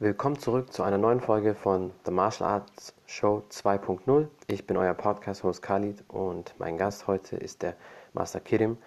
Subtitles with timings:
[0.00, 4.28] Willkommen zurück zu einer neuen Folge von The Martial Arts Show 2.0.
[4.46, 7.74] Ich bin euer Podcast-Host Khalid und mein Gast heute ist der
[8.12, 8.78] Master Kirim.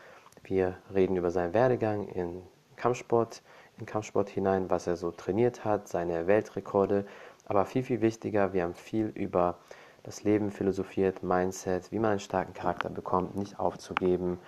[0.45, 2.41] Wir reden über seinen Werdegang in
[2.77, 3.41] Kampfsport,
[3.77, 7.05] in Kampfsport hinein, was er so trainiert hat, seine Weltrekorde,
[7.45, 9.57] aber viel, viel wichtiger, wir haben viel über
[10.03, 14.39] das Leben philosophiert, Mindset, wie man einen starken Charakter bekommt, nicht aufzugeben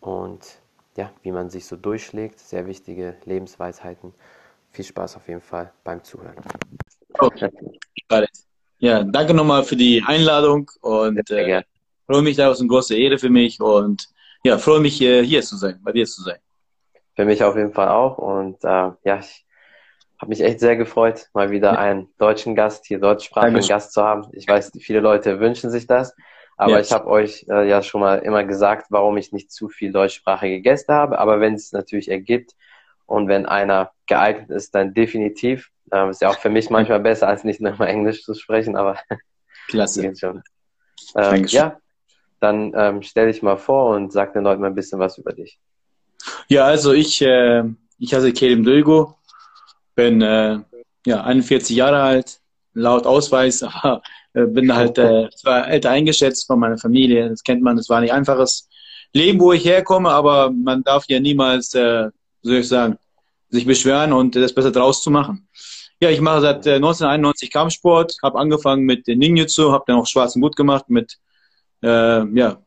[0.00, 0.60] und
[0.96, 4.12] ja, wie man sich so durchschlägt, sehr wichtige Lebensweisheiten
[4.70, 6.36] viel Spaß auf jeden Fall beim Zuhören.
[7.18, 7.50] Okay.
[8.78, 11.62] Ja, danke nochmal für die Einladung und äh,
[12.06, 14.08] freue mich, da ist eine große Ehre für mich und
[14.42, 16.38] ja, freue mich äh, hier zu sein, bei dir zu sein.
[17.14, 19.44] Für mich auf jeden Fall auch und äh, ja, ich
[20.18, 23.74] habe mich echt sehr gefreut, mal wieder einen deutschen Gast, hier deutschsprachigen Dankeschön.
[23.76, 24.28] Gast zu haben.
[24.32, 26.14] Ich weiß, viele Leute wünschen sich das,
[26.56, 26.86] aber yes.
[26.86, 30.62] ich habe euch äh, ja schon mal immer gesagt, warum ich nicht zu viel deutschsprachige
[30.62, 32.54] Gäste habe, aber wenn es natürlich ergibt,
[33.10, 35.70] und wenn einer geeignet ist, dann definitiv.
[35.90, 38.76] Ähm, ist ja auch für mich manchmal besser, als nicht nur mal Englisch zu sprechen,
[38.76, 38.98] aber
[39.68, 40.02] Klasse.
[40.02, 40.42] geht schon.
[41.16, 41.78] Ähm, ja,
[42.40, 45.32] dann ähm, stell dich mal vor und sag den Leuten mal ein bisschen was über
[45.32, 45.58] dich.
[46.48, 47.64] Ja, also ich, äh,
[47.98, 49.16] ich heiße Kerim Dulgo,
[49.94, 50.58] bin äh,
[51.06, 52.40] ja, 41 Jahre alt,
[52.74, 54.02] laut Ausweis, aber
[54.34, 58.00] äh, bin halt äh, zwar älter eingeschätzt von meiner Familie, das kennt man, das war
[58.00, 58.68] nicht einfaches
[59.12, 62.10] Leben, wo ich herkomme, aber man darf ja niemals äh,
[62.42, 62.98] soll ich sagen,
[63.50, 65.48] sich beschweren und das besser draus zu machen.
[66.00, 70.40] Ja, ich mache seit 1991 äh, Kampfsport, habe angefangen mit Ninjutsu, habe dann auch schwarzen
[70.40, 71.18] Mut gemacht mit,
[71.82, 72.62] äh, ja,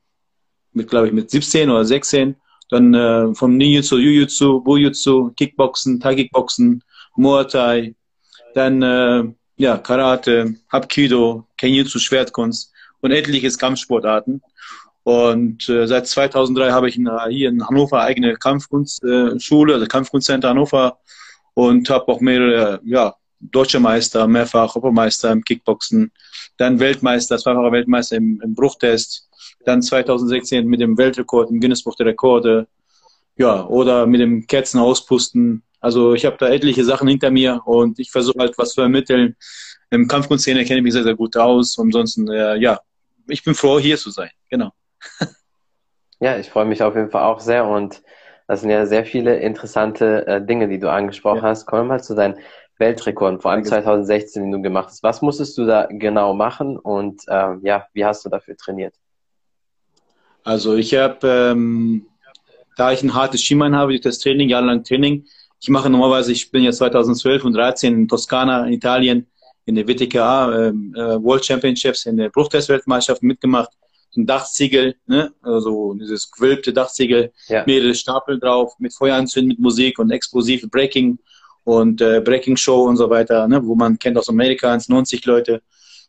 [0.71, 2.35] mit glaube ich mit 17 oder 16.
[2.69, 6.83] Dann äh, vom Ninjutsu, Jujutsu, Bujutsu, Kickboxen, Thai-Kickboxen,
[7.15, 7.95] Muay Thai,
[8.53, 9.23] dann äh,
[9.57, 14.41] ja, Karate, Hapkido, Kenjutsu, Schwertkunst und etliches Kampfsportarten.
[15.03, 20.49] Und äh, seit 2003 habe ich in, hier in Hannover eigene Kampfkunstschule, äh, also Kampfkunstcenter
[20.49, 20.99] Hannover
[21.53, 26.11] und habe auch mehrere, ja, deutsche Meister, mehrfach Europameister im Kickboxen,
[26.57, 29.29] dann Weltmeister, zweifacher Weltmeister im, im Bruchtest,
[29.65, 32.67] dann 2016 mit dem Weltrekord im Guinness-Buch der Rekorde,
[33.37, 35.63] ja, oder mit dem Kerzen auspusten.
[35.81, 39.35] Also ich habe da etliche Sachen hinter mir und ich versuche halt was zu ermitteln.
[39.89, 41.77] Im Kampfkunstszene kenne ich mich sehr, sehr gut aus.
[41.77, 42.79] Ansonsten, äh, ja,
[43.27, 44.29] ich bin froh, hier zu sein.
[44.49, 44.71] Genau.
[46.23, 48.01] Ja, ich freue mich auf jeden Fall auch sehr und
[48.47, 51.49] das sind ja sehr viele interessante äh, Dinge, die du angesprochen ja.
[51.49, 51.65] hast.
[51.65, 52.37] Kommen wir mal zu deinen
[52.77, 55.03] Weltrekorden, vor allem 2016, den du gemacht hast.
[55.03, 58.95] Was musstest du da genau machen und ähm, ja, wie hast du dafür trainiert?
[60.45, 62.07] Also ich habe, ähm,
[62.77, 65.25] da ich ein hartes Schienbein habe, durch das Training, jahrelang Training,
[65.59, 69.27] ich mache normalerweise, ich bin ja 2012 und 13 in Toskana, in Italien,
[69.65, 73.71] in der WTKA ähm, äh, World Championships, in der Bruchtest-Weltmeisterschaft mitgemacht
[74.15, 75.33] ein Dachziegel, ne?
[75.41, 77.63] also dieses gewölbte Dachziegel, ja.
[77.65, 81.17] mehrere Stapel drauf, mit Feueranzünden, mit Musik und explosive Breaking
[81.63, 83.65] und äh, Breaking Show und so weiter, ne?
[83.65, 85.61] wo man kennt aus Amerika, 90 Leute.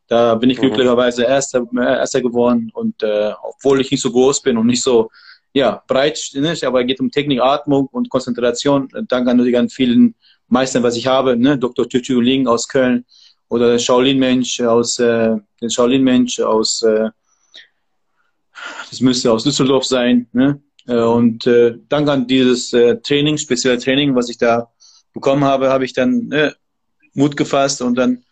[0.06, 0.62] Da bin ich mhm.
[0.62, 4.82] glücklicherweise Erster, äh, Erster geworden und äh, obwohl ich nicht so groß bin und nicht
[4.82, 5.10] so
[5.54, 6.56] ja, breit, ne?
[6.64, 8.88] aber es geht um Technik, Atmung und Konzentration.
[9.08, 10.14] Danke an die vielen
[10.48, 11.56] Meistern, was ich habe, ne?
[11.56, 11.88] Dr.
[11.88, 13.04] Tutu Ling aus Köln
[13.48, 17.08] oder der Shaolin-Mensch aus, äh, den Shaolin-Mensch aus äh,
[18.90, 20.28] das müsste aus Düsseldorf sein.
[20.32, 20.60] Ne?
[20.86, 24.70] Äh, und äh, dank an dieses äh, Training, spezielle Training, was ich da
[25.12, 26.52] bekommen habe, habe ich dann äh,
[27.14, 28.24] Mut gefasst und dann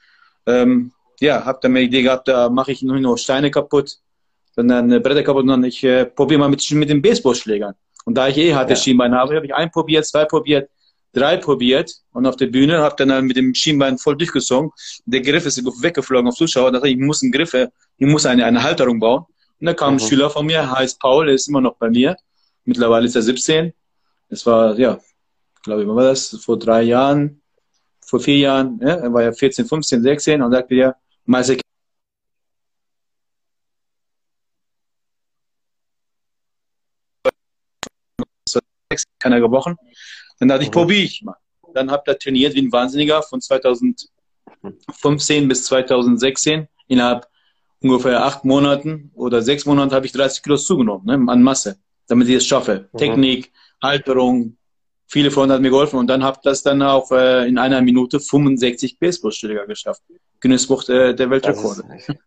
[0.47, 3.99] ähm, ja, habe dann mir die Idee gehabt, da mache ich nur noch Steine kaputt,
[4.55, 7.75] sondern äh, Bretter kaputt und dann ich äh, probiere mal mit, mit den Baseballschlägern.
[8.05, 8.77] Und da ich eh harte ja.
[8.77, 10.69] Schienbein habe, habe ich ein probiert, zwei probiert,
[11.13, 14.73] drei probiert und auf der Bühne habe dann mit dem Schienbein voll durchgesungen.
[15.05, 16.73] Der Griff ist weggeflogen auf Zuschauer.
[16.73, 19.25] Da dachte ich, ich muss einen Griff, ich muss eine, eine Halterung bauen.
[19.63, 20.01] Und da kam mhm.
[20.01, 22.17] ein Schüler von mir, heißt Paul, der ist immer noch bei mir.
[22.65, 23.73] Mittlerweile ist er 17.
[24.29, 24.99] Das war, ja,
[25.63, 26.37] glaube ich, wann war das?
[26.45, 27.41] Vor drei Jahren,
[28.05, 30.97] vor vier Jahren, ja, er war ja 14, 15, 16 und sagte ja,
[31.27, 31.55] Meister
[39.21, 39.77] keiner gebrochen.
[40.41, 40.73] Dann dachte ich, mhm.
[40.73, 41.37] probiere ich mal.
[41.73, 47.29] Dann habe ich trainiert wie ein Wahnsinniger von 2015 bis 2016 innerhalb
[47.83, 51.77] ungefähr acht Monaten oder sechs Monaten habe ich 30 Kilo zugenommen ne, an Masse,
[52.07, 52.89] damit ich es schaffe.
[52.93, 52.99] Mhm.
[52.99, 53.53] Technik,
[53.83, 54.57] Halterung,
[55.07, 57.81] viele Freunde haben mir geholfen und dann habe ich das dann auch äh, in einer
[57.83, 60.03] Minute 65 Baseballschläger geschafft.
[60.41, 61.83] Guinness-Buch äh, der Weltrekorde.
[61.89, 62.19] Das, ist,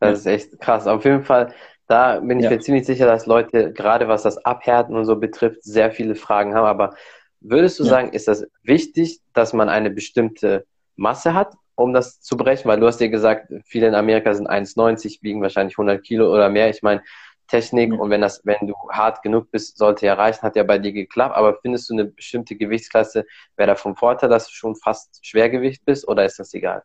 [0.00, 0.86] das ist echt krass.
[0.86, 1.54] Auf jeden Fall,
[1.86, 2.50] da bin ich ja.
[2.50, 6.54] mir ziemlich sicher, dass Leute, gerade was das Abhärten und so betrifft, sehr viele Fragen
[6.54, 6.66] haben.
[6.66, 6.94] Aber
[7.40, 7.90] würdest du ja.
[7.90, 10.66] sagen, ist das wichtig, dass man eine bestimmte
[10.96, 12.68] Masse hat um das zu brechen?
[12.68, 16.48] Weil du hast dir gesagt, viele in Amerika sind 1,90, wiegen wahrscheinlich 100 Kilo oder
[16.48, 16.70] mehr.
[16.70, 17.02] Ich meine,
[17.48, 20.78] Technik und wenn das, wenn du hart genug bist, sollte ja reichen, hat ja bei
[20.78, 21.36] dir geklappt.
[21.36, 23.26] Aber findest du eine bestimmte Gewichtsklasse,
[23.56, 26.82] wäre da vom Vorteil, dass du schon fast Schwergewicht bist oder ist das egal?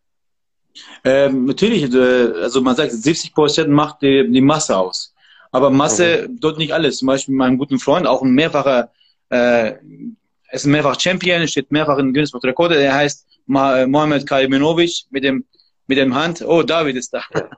[1.04, 5.14] Ähm, natürlich, äh, also man sagt, 70 Prozent macht die, die Masse aus.
[5.52, 6.40] Aber Masse mhm.
[6.40, 6.98] dort nicht alles.
[6.98, 8.92] Zum Beispiel meinem guten Freund, auch ein mehrfacher,
[9.30, 9.74] äh,
[10.52, 15.24] ist ein mehrfach Champion, steht mehrfach in Guinness Buch Rekorde, der heißt Mohamed Kaliminovic mit
[15.24, 15.46] dem,
[15.88, 16.44] mit dem Hand.
[16.46, 17.24] Oh, David ist da.
[17.34, 17.50] Ja.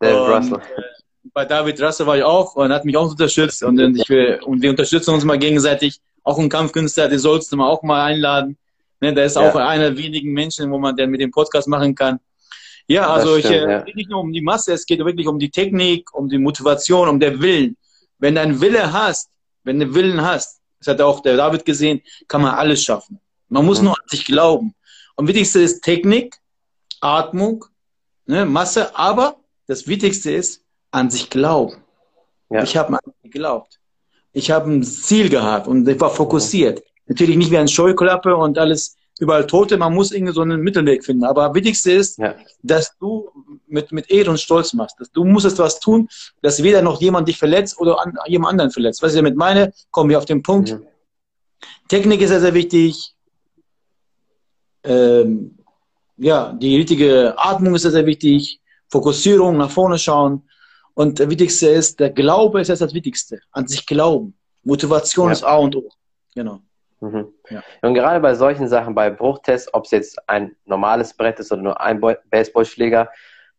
[0.00, 0.58] David Russell.
[0.58, 4.40] Äh, bei David Russell war ich auch und hat mich auch unterstützt und, ich will,
[4.44, 6.00] und wir unterstützen uns mal gegenseitig.
[6.22, 8.56] Auch ein Kampfkünstler, den sollst du mal auch mal einladen.
[9.00, 9.42] Ne, der ist ja.
[9.42, 12.18] auch einer der wenigen Menschen, wo man dann mit dem Podcast machen kann.
[12.86, 13.84] Ja, also stimmt, ich äh, ja.
[13.94, 17.20] nicht nur um die Masse, es geht wirklich um die Technik, um die Motivation, um
[17.20, 17.76] den Willen.
[18.18, 19.30] Wenn du einen Wille hast,
[19.64, 23.20] wenn du Willen hast, das hat auch der David gesehen, kann man alles schaffen.
[23.48, 23.86] Man muss mhm.
[23.86, 24.74] nur an sich glauben.
[25.16, 26.36] Und wichtigste ist Technik,
[27.00, 27.64] Atmung,
[28.26, 31.76] ne, Masse, aber das Wichtigste ist an sich glauben.
[32.50, 32.62] Ja.
[32.62, 33.80] Ich habe an mich geglaubt.
[34.32, 36.80] Ich habe ein Ziel gehabt und ich war fokussiert.
[36.80, 36.84] Mhm.
[37.06, 39.76] Natürlich nicht wie ein Scheuklappe und alles überall Tote.
[39.76, 41.24] Man muss irgendwie so einen Mittelweg finden.
[41.24, 42.34] Aber wichtigste ist, ja.
[42.62, 43.30] dass du
[43.66, 44.98] mit, mit Ehre und Stolz machst.
[44.98, 46.08] Dass du musst etwas tun,
[46.42, 49.02] dass weder noch jemand dich verletzt oder an, jemand anderen verletzt.
[49.02, 50.72] Was ich damit meine, kommen wir auf den Punkt.
[50.72, 50.86] Mhm.
[51.88, 53.13] Technik ist sehr, sehr wichtig.
[54.84, 55.58] Ähm,
[56.16, 58.60] ja, die richtige Atmung ist sehr, sehr wichtig.
[58.88, 60.48] Fokussierung, nach vorne schauen.
[60.94, 63.40] Und das Wichtigste ist, der Glaube ist das Wichtigste.
[63.50, 64.36] An sich glauben.
[64.62, 65.32] Motivation ja.
[65.32, 65.88] ist A und O.
[66.34, 66.60] Genau.
[67.00, 67.28] Mhm.
[67.50, 67.62] Ja.
[67.82, 71.62] Und gerade bei solchen Sachen, bei Bruchtests, ob es jetzt ein normales Brett ist oder
[71.62, 73.10] nur ein Baseballschläger,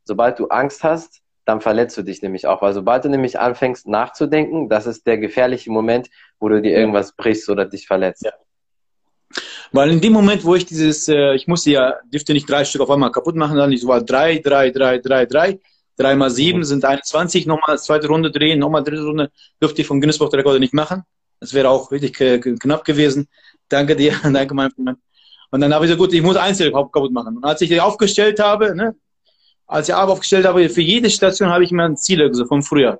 [0.04, 2.62] sobald du Angst hast, dann verletzt du dich nämlich auch.
[2.62, 7.12] Weil sobald du nämlich anfängst nachzudenken, das ist der gefährliche Moment, wo du dir irgendwas
[7.13, 8.24] brichst oder dich verletzt.
[8.24, 8.31] Ja.
[9.71, 12.81] Weil in dem Moment, wo ich dieses, äh, ich musste ja, dürfte nicht drei Stück
[12.81, 15.59] auf einmal kaputt machen, dann ich war drei, drei, drei, drei, drei,
[15.97, 16.63] drei mal sieben mhm.
[16.63, 19.31] sind 21, nochmal zweite Runde drehen, nochmal dritte Runde,
[19.62, 21.03] dürfte ich vom Guinness Buch der Rekorde nicht machen.
[21.39, 23.27] Das wäre auch richtig knapp gewesen.
[23.69, 24.97] Danke dir, danke mein Freund.
[25.51, 27.38] Und dann habe ich so gut, ich muss Einzel kaputt machen.
[27.38, 28.95] Und als ich die aufgestellt habe, ne,
[29.68, 32.61] als ich aber aufgestellt habe, für jede Station habe ich mir ein Ziel also von
[32.61, 33.00] früher.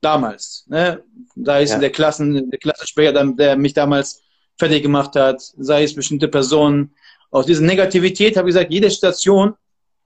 [0.00, 0.66] Damals.
[0.68, 1.02] Ne?
[1.34, 1.78] Da ist ja.
[1.78, 4.23] der Klassen, der Klassensprecher, der mich damals
[4.58, 6.94] fertig gemacht hat, sei es bestimmte Personen.
[7.30, 9.54] Aus dieser Negativität habe ich gesagt, jede Station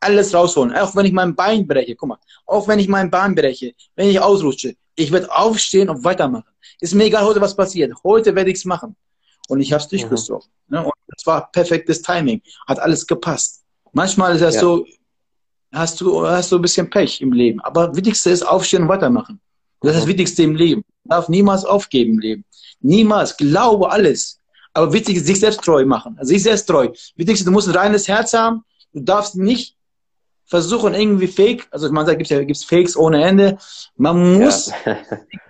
[0.01, 0.73] alles rausholen.
[0.75, 4.09] Auch wenn ich mein Bein breche, guck mal, auch wenn ich mein Bein breche, wenn
[4.09, 6.51] ich ausrutsche, ich werde aufstehen und weitermachen.
[6.81, 7.93] Ist mir egal heute, was passiert.
[8.05, 8.97] Heute werde ich es machen.
[9.49, 10.49] Und ich habe es durchgezogen.
[10.69, 10.77] Mhm.
[10.77, 10.85] Ne?
[10.85, 12.43] Und es war perfektes Timing.
[12.67, 13.63] Hat alles gepasst.
[13.93, 14.61] Manchmal ist das ja.
[14.61, 14.87] so,
[15.73, 17.61] hast du, hast du ein bisschen Pech im Leben.
[17.61, 19.41] Aber Wichtigste ist aufstehen und weitermachen.
[19.81, 20.11] Das ist das mhm.
[20.11, 20.85] Wichtigste im Leben.
[21.05, 22.45] Man darf niemals aufgeben im Leben.
[22.81, 23.37] Niemals.
[23.37, 24.38] Glaube alles.
[24.79, 26.17] Aber wichtig ist, sich selbst treu machen.
[26.19, 26.89] Also sich selbst treu.
[27.17, 28.63] Wichtigste, du musst ein reines Herz haben.
[28.93, 29.77] Du darfst nicht
[30.47, 33.59] versuchen, irgendwie fake, also man sagt, gibt ja gibt's Fakes ohne Ende.
[33.97, 34.97] Man muss ja.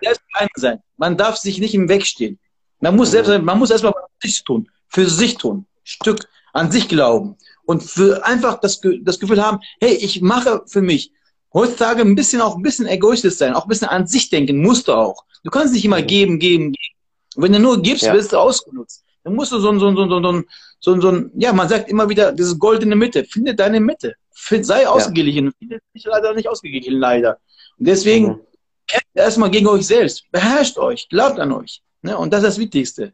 [0.03, 0.83] selbst klein sein.
[0.97, 2.39] Man darf sich nicht im Weg stehen.
[2.81, 6.89] Man muss selbst, man muss erstmal für sich tun, für sich tun, Stück an sich
[6.89, 7.37] glauben
[7.67, 11.13] und für einfach das, das Gefühl haben, hey, ich mache für mich.
[11.53, 14.89] Heutzutage ein bisschen auch ein bisschen egoistisch sein, auch ein bisschen an sich denken, musst
[14.89, 15.25] du auch.
[15.45, 16.97] Du kannst nicht immer geben, geben, geben.
[17.37, 18.15] Und wenn du nur gibst, ja.
[18.15, 19.05] wirst du ausgenutzt.
[19.29, 20.45] Dann musst du so ein, so ein, so ein, so ein,
[20.81, 23.25] so ein, so ein, ja, man sagt immer wieder, das ist goldene Mitte.
[23.25, 24.15] Finde deine Mitte.
[24.33, 25.47] Sei ausgeglichen.
[25.47, 25.53] Ja.
[25.59, 27.39] Finde dich leider nicht ausgeglichen, leider.
[27.79, 28.41] Und deswegen, mhm.
[28.87, 30.25] kämpft erstmal gegen euch selbst.
[30.33, 31.09] Beherrscht euch.
[31.11, 31.83] Glaubt an euch.
[32.01, 32.17] Ne?
[32.17, 33.13] Und das ist das Wichtigste.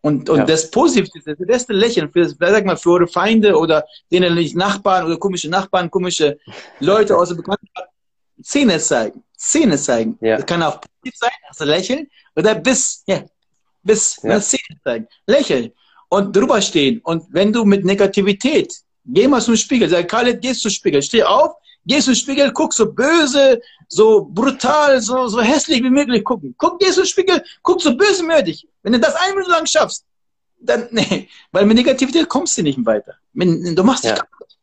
[0.00, 0.44] Und, und ja.
[0.44, 5.06] das Positivste, das beste Lächeln für, sag mal, für eure Feinde oder denen nicht Nachbarn
[5.06, 6.38] oder komische Nachbarn, komische
[6.78, 7.90] Leute aus der Bekanntschaft,
[8.40, 9.24] Zähne zeigen.
[9.36, 10.16] Zähne zeigen.
[10.20, 10.36] Ja.
[10.36, 13.24] Das kann auch positiv sein, also lächeln, oder bis, ja,
[13.86, 14.40] bis, ja.
[14.40, 15.08] Zähne zeigen.
[15.26, 15.72] Lächeln.
[16.08, 17.00] Und drüber stehen.
[17.02, 18.72] Und wenn du mit Negativität,
[19.04, 22.72] geh mal zum Spiegel, sag, Khaled, gehst zum Spiegel, steh auf, gehst zum Spiegel, guck
[22.72, 26.54] so böse, so brutal, so, so hässlich wie möglich gucken.
[26.58, 28.68] Guck, gehst zum Spiegel, guck so bösemütig.
[28.82, 30.04] Wenn du das eine Minute lang schaffst,
[30.60, 33.14] dann, nee, weil mit Negativität kommst du nicht weiter.
[33.32, 34.16] Du machst dich ja.
[34.16, 34.56] kaputt.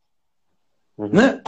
[0.97, 1.09] Mhm.
[1.11, 1.43] Ne?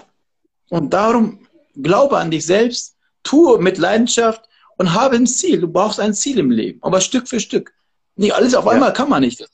[0.70, 1.48] Und darum
[1.82, 5.62] glaube an dich selbst, tue mit Leidenschaft und habe ein Ziel.
[5.62, 7.74] Du brauchst ein Ziel im Leben, aber Stück für Stück.
[8.15, 8.94] Nicht alles auf einmal ja.
[8.94, 9.46] kann man nicht.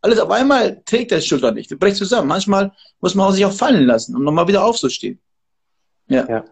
[0.00, 1.70] Alles auf einmal trägt der Schulter nicht.
[1.70, 2.28] Du brichst zusammen.
[2.28, 5.20] Manchmal muss man sich auch fallen lassen, um nochmal wieder aufzustehen.
[6.08, 6.26] Ja.
[6.28, 6.44] ja.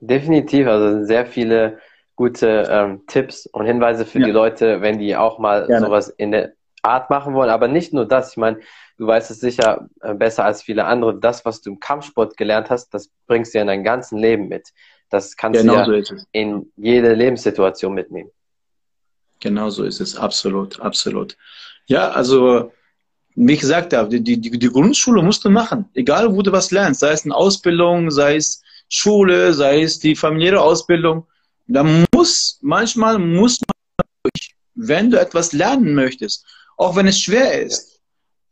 [0.00, 1.78] Definitiv, also sehr viele
[2.14, 4.26] gute ähm, Tipps und Hinweise für ja.
[4.26, 5.86] die Leute, wenn die auch mal Gerne.
[5.86, 7.50] sowas in der Art machen wollen.
[7.50, 8.58] Aber nicht nur das, ich meine,
[8.96, 11.18] du weißt es sicher äh, besser als viele andere.
[11.18, 14.48] Das, was du im Kampfsport gelernt hast, das bringst du ja in dein ganzes Leben
[14.48, 14.72] mit.
[15.10, 18.30] Das kannst genau du ja so in jede Lebenssituation mitnehmen.
[19.40, 21.36] Genau so ist es, absolut, absolut.
[21.86, 22.72] Ja, also
[23.34, 27.00] wie gesagt habe, die, die, die Grundschule musst du machen, egal wo du was lernst,
[27.00, 31.26] sei es eine Ausbildung, sei es Schule, sei es die familiäre Ausbildung.
[31.68, 36.44] Da muss, manchmal muss man durch, wenn du etwas lernen möchtest,
[36.76, 38.00] auch wenn es schwer ist.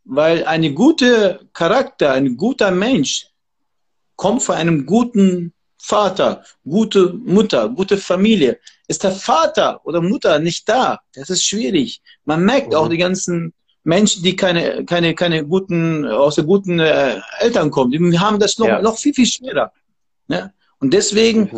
[0.05, 3.27] Weil eine gute Charakter, ein guter Mensch
[4.15, 5.53] kommt von einem guten
[5.87, 8.59] Vater, gute Mutter, gute Familie.
[8.89, 12.01] Ist der Vater oder Mutter nicht da, das ist schwierig.
[12.25, 12.75] Man merkt mhm.
[12.75, 13.53] auch die ganzen
[13.83, 18.57] Menschen, die keine, keine, keine guten, aus der guten äh, Eltern kommen, die haben das
[18.57, 18.81] noch, ja.
[18.81, 19.71] noch viel, viel schwerer.
[20.27, 20.53] Ne?
[20.79, 21.49] Und deswegen,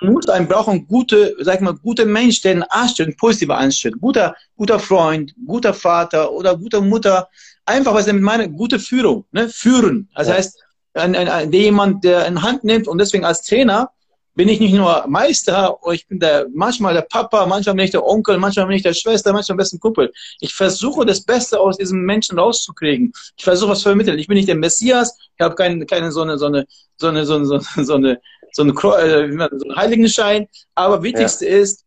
[0.00, 3.96] man muss einen brauchen gute, sag mal, gute Mensch, der einen anstellt, positive anstellt.
[4.00, 7.28] Guter, guter Freund, guter Vater oder guter Mutter.
[7.66, 9.50] Einfach, was ich meine, gute Führung, ne?
[9.50, 10.08] Führen.
[10.16, 10.34] Das ja.
[10.34, 10.58] heißt,
[10.94, 13.90] ein, ein, ein, jemand, der in Hand nimmt und deswegen als Trainer
[14.34, 18.06] bin ich nicht nur Meister, ich bin der, manchmal der Papa, manchmal bin ich der
[18.06, 20.12] Onkel, manchmal bin ich der Schwester, manchmal der besten Kumpel.
[20.40, 23.12] Ich versuche das Beste aus diesem Menschen rauszukriegen.
[23.36, 24.18] Ich versuche was zu vermitteln.
[24.18, 26.66] Ich bin nicht der Messias, ich habe keine, keine so eine, so eine,
[26.96, 28.20] so eine, so eine, so eine, so eine,
[28.52, 30.48] so eine, äh, so einen Heiligenschein.
[30.74, 31.58] Aber wichtigste ja.
[31.58, 31.84] ist,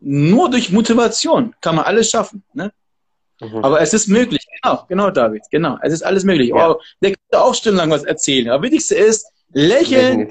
[0.00, 2.42] nur durch Motivation kann man alles schaffen.
[2.52, 2.72] Ne?
[3.40, 3.64] Mhm.
[3.64, 5.78] Aber es ist möglich, genau, genau, David, genau.
[5.82, 6.50] Es ist alles möglich.
[6.50, 6.70] Ja.
[6.70, 8.50] Oh, der kann auch stundenlang was erzählen.
[8.50, 10.30] Aber wichtigste ist, lächeln.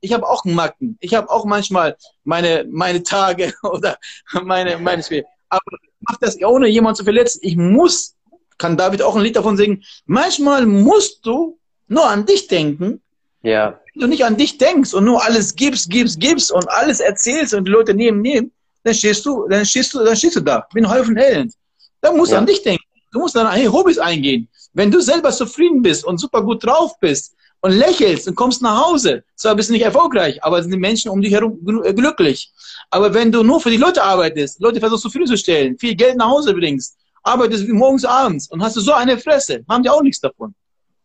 [0.00, 0.96] Ich habe auch Macken.
[1.00, 3.96] Ich habe auch manchmal meine, meine Tage oder
[4.42, 5.24] meine, meine Spiele.
[5.48, 7.40] Aber ich mache das ohne jemanden zu verletzen.
[7.42, 8.16] Ich muss,
[8.58, 9.84] kann David auch ein Lied davon singen.
[10.06, 13.00] Manchmal musst du nur an dich denken.
[13.42, 13.80] Ja.
[13.94, 17.54] Wenn du nicht an dich denkst und nur alles gibst, gibst, gibst und alles erzählst
[17.54, 18.52] und die Leute nehmen, nehmen,
[18.82, 21.54] dann stehst du, dann stehst du, dann stehst du da, ein Häufen Elend.
[22.00, 22.40] Da musst du ja.
[22.40, 22.84] an dich denken.
[23.12, 24.48] Du musst an Hobbys eingehen.
[24.72, 28.86] Wenn du selber zufrieden bist und super gut drauf bist und lächelst und kommst nach
[28.86, 32.52] Hause, zwar bist du nicht erfolgreich, aber sind die Menschen um dich herum äh, glücklich.
[32.90, 36.54] Aber wenn du nur für die Leute arbeitest, Leute versuchst zufriedenzustellen, viel Geld nach Hause
[36.54, 40.20] bringst, arbeitest wie morgens, abends und hast du so eine Fresse, haben die auch nichts
[40.20, 40.54] davon.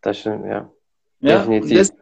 [0.02, 0.70] Das stimmt, ja.
[1.22, 1.40] ja?
[1.40, 1.78] Definitiv.
[1.78, 1.94] Das,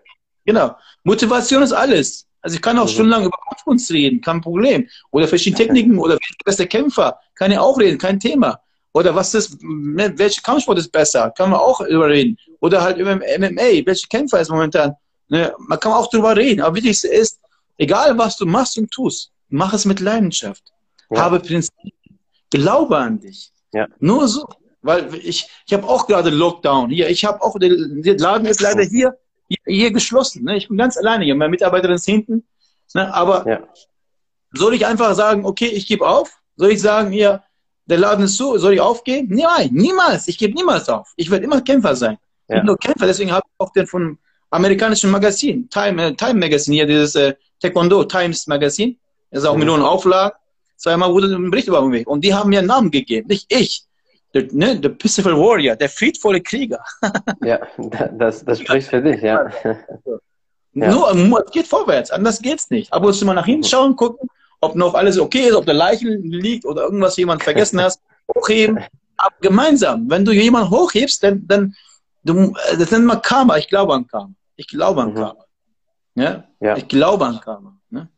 [0.46, 0.76] genau.
[1.04, 2.28] Motivation ist alles.
[2.42, 2.90] Also ich kann auch mhm.
[2.90, 4.88] stundenlang über Kampfkunst reden, kein Problem.
[5.12, 8.60] Oder verschiedene Techniken oder beste Kämpfer, kann ich auch reden, kein Thema.
[8.94, 12.38] Oder was ist, ne, welcher Kampfsport ist besser, kann man auch überreden.
[12.60, 14.94] Oder halt über MMA, welche Kämpfer ist momentan.
[15.30, 15.54] Ne?
[15.60, 16.62] Man kann auch drüber reden.
[16.62, 17.40] Aber wichtigste ist,
[17.78, 20.64] egal was du machst und tust, mach es mit Leidenschaft.
[21.10, 21.22] Ja.
[21.22, 21.94] Habe Prinzipien.
[22.50, 23.52] Glaube an dich.
[23.74, 23.88] Ja.
[24.00, 24.46] Nur so.
[24.82, 27.10] Weil ich, ich habe auch gerade Lockdown hier.
[27.10, 29.16] Ich habe auch, der, der Laden ist leider hier
[29.66, 30.44] hier geschlossen.
[30.44, 30.58] Ne?
[30.58, 31.36] Ich bin ganz alleine hier.
[31.36, 32.44] Meine Mitarbeiterin ist hinten.
[32.94, 33.14] Ne?
[33.14, 33.68] Aber ja.
[34.54, 36.32] soll ich einfach sagen, okay, ich gebe auf?
[36.56, 37.44] Soll ich sagen, hier,
[37.92, 39.36] der Laden ist zu, soll ich aufgeben?
[39.36, 40.28] Nein, niemals.
[40.28, 41.12] Ich gebe niemals auf.
[41.18, 42.18] Ich werde immer Kämpfer sein.
[42.48, 42.56] Ja.
[42.56, 44.18] Ich bin nur Kämpfer, deswegen habe ich auch den von
[44.50, 48.98] amerikanischen Magazin, Time, äh, Time Magazine, hier dieses äh, Taekwondo Times Magazin.
[49.30, 49.60] Das ist auch mhm.
[49.60, 50.36] Millionen Auflagen.
[50.78, 52.08] Zweimal wurde ein Bericht über mich.
[52.08, 53.86] Und die haben mir einen Namen gegeben, nicht ich
[54.34, 56.84] der, ne, der Peaceful Warrior, der friedvolle Krieger.
[57.44, 57.60] ja,
[58.14, 59.50] das, das spricht für dich, ja.
[60.74, 60.92] ja.
[60.92, 62.92] Nur, es geht vorwärts, anders geht's nicht.
[62.94, 64.30] Aber musst du mal nach hinten schauen, gucken,
[64.62, 68.02] ob noch alles okay ist, ob der Leichen liegt oder irgendwas jemand vergessen hast,
[68.36, 68.80] hochheben.
[69.18, 71.76] Aber gemeinsam, wenn du jemanden hochhebst, dann, dann
[72.24, 73.58] du, das nennt man Karma.
[73.58, 74.34] Ich glaube an Karma.
[74.56, 75.16] Ich glaube an mhm.
[75.16, 75.46] Karma.
[76.16, 76.44] Ja?
[76.60, 76.78] ja?
[76.78, 77.78] Ich glaube an Karma.
[77.90, 78.10] Ne?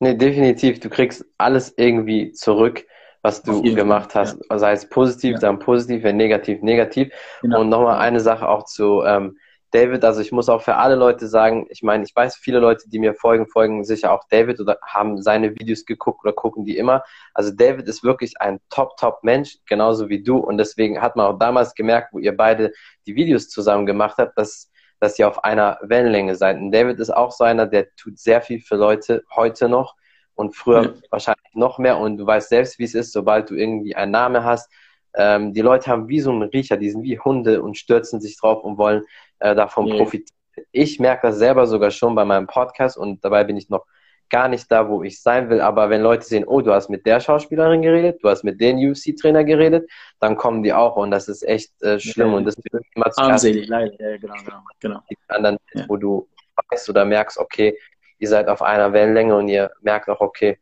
[0.00, 0.80] Nee, definitiv.
[0.80, 2.84] Du kriegst alles irgendwie zurück
[3.24, 4.38] was du gemacht hast.
[4.50, 4.58] Ja.
[4.58, 5.38] Sei es positiv, ja.
[5.38, 7.10] dann positiv, wenn negativ, negativ.
[7.40, 7.62] Genau.
[7.62, 9.38] Und nochmal eine Sache auch zu ähm,
[9.74, 10.04] David.
[10.04, 13.00] Also ich muss auch für alle Leute sagen, ich meine, ich weiß, viele Leute, die
[13.00, 17.02] mir folgen, folgen sicher auch David oder haben seine Videos geguckt oder gucken die immer.
[17.34, 20.38] Also David ist wirklich ein top, top Mensch, genauso wie du.
[20.38, 22.72] Und deswegen hat man auch damals gemerkt, wo ihr beide
[23.06, 26.56] die Videos zusammen gemacht habt, dass dass ihr auf einer Wellenlänge seid.
[26.56, 29.96] Und David ist auch so einer, der tut sehr viel für Leute heute noch
[30.34, 30.92] und früher ja.
[31.10, 31.98] wahrscheinlich noch mehr.
[31.98, 34.70] Und du weißt selbst, wie es ist, sobald du irgendwie einen Namen hast.
[35.14, 38.38] Ähm, die Leute haben wie so einen Riecher, die sind wie Hunde und stürzen sich
[38.38, 39.04] drauf und wollen
[39.38, 39.96] äh, davon ja.
[39.96, 40.36] profitieren.
[40.70, 43.86] Ich merke das selber sogar schon bei meinem Podcast und dabei bin ich noch
[44.30, 45.60] gar nicht da, wo ich sein will.
[45.60, 48.78] Aber wenn Leute sehen, oh, du hast mit der Schauspielerin geredet, du hast mit dem
[48.78, 49.88] UFC-Trainer geredet,
[50.20, 53.10] dann kommen die auch und das ist echt äh, schlimm ja, und das wird immer
[53.10, 55.00] zu armselig, leider, ja, genau, genau, genau.
[55.10, 55.84] Die anderen, ja.
[55.88, 56.28] wo du
[56.70, 57.78] weißt oder merkst, okay,
[58.18, 60.58] ihr seid auf einer Wellenlänge und ihr merkt auch, okay,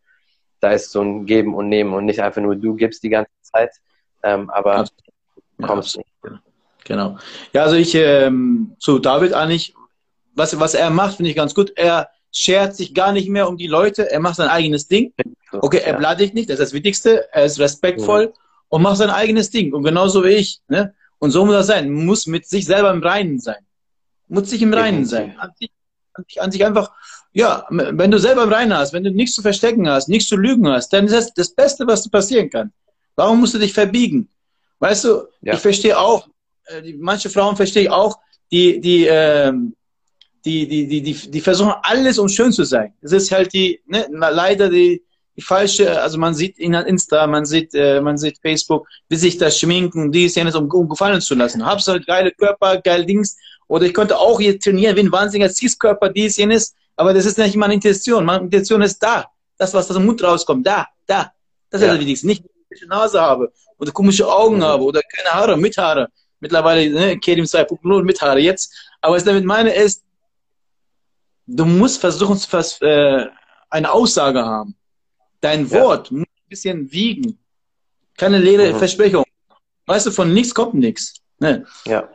[0.61, 3.31] da ist so ein Geben und Nehmen und nicht einfach nur du gibst die ganze
[3.43, 3.73] Zeit,
[4.23, 6.09] ähm, aber ja, kommst nicht.
[6.85, 7.19] Genau.
[7.53, 9.75] Ja, also ich ähm, zu David eigentlich,
[10.35, 11.73] was, was er macht, finde ich ganz gut.
[11.77, 15.13] Er schert sich gar nicht mehr um die Leute, er macht sein eigenes Ding.
[15.53, 18.41] Okay, er beleidigt nicht, das ist das Wichtigste, er ist respektvoll ja.
[18.69, 19.73] und macht sein eigenes Ding.
[19.75, 20.61] Und genauso wie ich.
[20.69, 20.95] Ne?
[21.19, 23.65] Und so muss er sein, muss mit sich selber im Reinen sein.
[24.29, 25.37] Muss sich im Reinen sein.
[25.39, 25.71] An sich,
[26.15, 26.91] an sich, an sich einfach
[27.33, 30.37] ja, wenn du selber im Reinen hast, wenn du nichts zu verstecken hast, nichts zu
[30.37, 32.73] lügen hast, dann ist das das Beste, was dir passieren kann.
[33.17, 34.29] Warum musst du dich verbiegen?
[34.79, 35.55] Weißt du, ja.
[35.55, 36.29] ich verstehe auch,
[36.83, 38.19] die, manche Frauen verstehe ich auch,
[38.51, 39.53] die, die, äh,
[40.45, 42.93] die, die, die, die, die versuchen alles, um schön zu sein.
[43.01, 45.03] Es ist halt die, ne, leider die,
[45.37, 49.39] die falsche, also man sieht in Insta, man sieht, äh, man sieht Facebook, wie sich
[49.39, 51.65] das schminken, dies, jenes, um, um gefallen zu lassen.
[51.65, 53.37] Hab's halt geile Körper, geil Dings.
[53.69, 56.75] Oder ich könnte auch hier trainieren, wie ein wahnsinniger Cis-Körper, dies, jenes.
[56.97, 58.25] Aber das ist nicht meine Intention.
[58.25, 59.27] Meine Intention ist da.
[59.57, 61.33] Das, was aus dem Mund rauskommt, da, da.
[61.71, 61.93] Das ist ja.
[61.93, 62.27] das Wichtigste.
[62.27, 64.65] Nicht, dass ich eine Nase habe oder komische Augen mhm.
[64.65, 66.09] habe oder keine Haare, mit Haare.
[66.43, 68.75] Mittlerweile, ne, Kerim 2.0 mit Haare jetzt.
[69.01, 70.03] Aber was ich damit meine ist,
[71.47, 72.37] du musst versuchen,
[72.81, 73.27] äh,
[73.71, 74.75] eine Aussage haben.
[75.41, 76.19] Dein Wort ja.
[76.19, 77.39] muss ein bisschen wiegen.
[78.17, 78.79] Keine leere mhm.
[78.79, 79.25] Versprechung.
[79.87, 81.15] Weißt du, von nichts kommt nichts.
[81.39, 81.65] Ne?
[81.87, 82.09] Ja.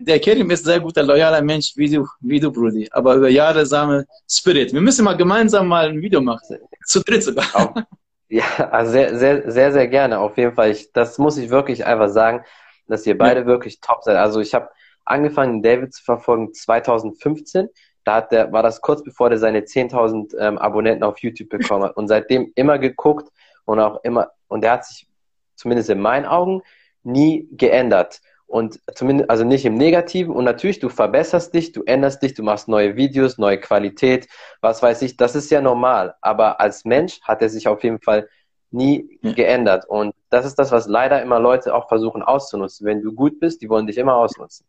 [0.00, 2.86] Der Kerim ist ein sehr guter, loyaler Mensch, wie du, wie du, Brudi.
[2.90, 4.70] Aber über Jahre same Spirit.
[4.74, 6.58] Wir müssen mal gemeinsam mal ein Video machen.
[6.84, 7.86] Zu dritt sogar.
[8.28, 10.18] Ja, also sehr, sehr, sehr, sehr gerne.
[10.18, 10.72] Auf jeden Fall.
[10.72, 12.44] Ich, das muss ich wirklich einfach sagen,
[12.88, 13.46] dass ihr beide ja.
[13.46, 14.16] wirklich top seid.
[14.16, 14.70] Also ich habe
[15.04, 17.68] angefangen, David zu verfolgen 2015
[18.06, 21.82] da hat der, war das kurz bevor der seine 10.000 ähm, Abonnenten auf YouTube bekommen
[21.82, 23.32] hat und seitdem immer geguckt
[23.64, 25.08] und auch immer, und der hat sich
[25.56, 26.62] zumindest in meinen Augen
[27.02, 28.20] nie geändert.
[28.46, 30.32] Und zumindest, also nicht im Negativen.
[30.32, 34.28] Und natürlich, du verbesserst dich, du änderst dich, du machst neue Videos, neue Qualität,
[34.60, 35.16] was weiß ich.
[35.16, 36.14] Das ist ja normal.
[36.20, 38.28] Aber als Mensch hat er sich auf jeden Fall
[38.70, 39.32] nie ja.
[39.32, 39.88] geändert.
[39.88, 42.86] Und das ist das, was leider immer Leute auch versuchen auszunutzen.
[42.86, 44.66] Wenn du gut bist, die wollen dich immer ausnutzen.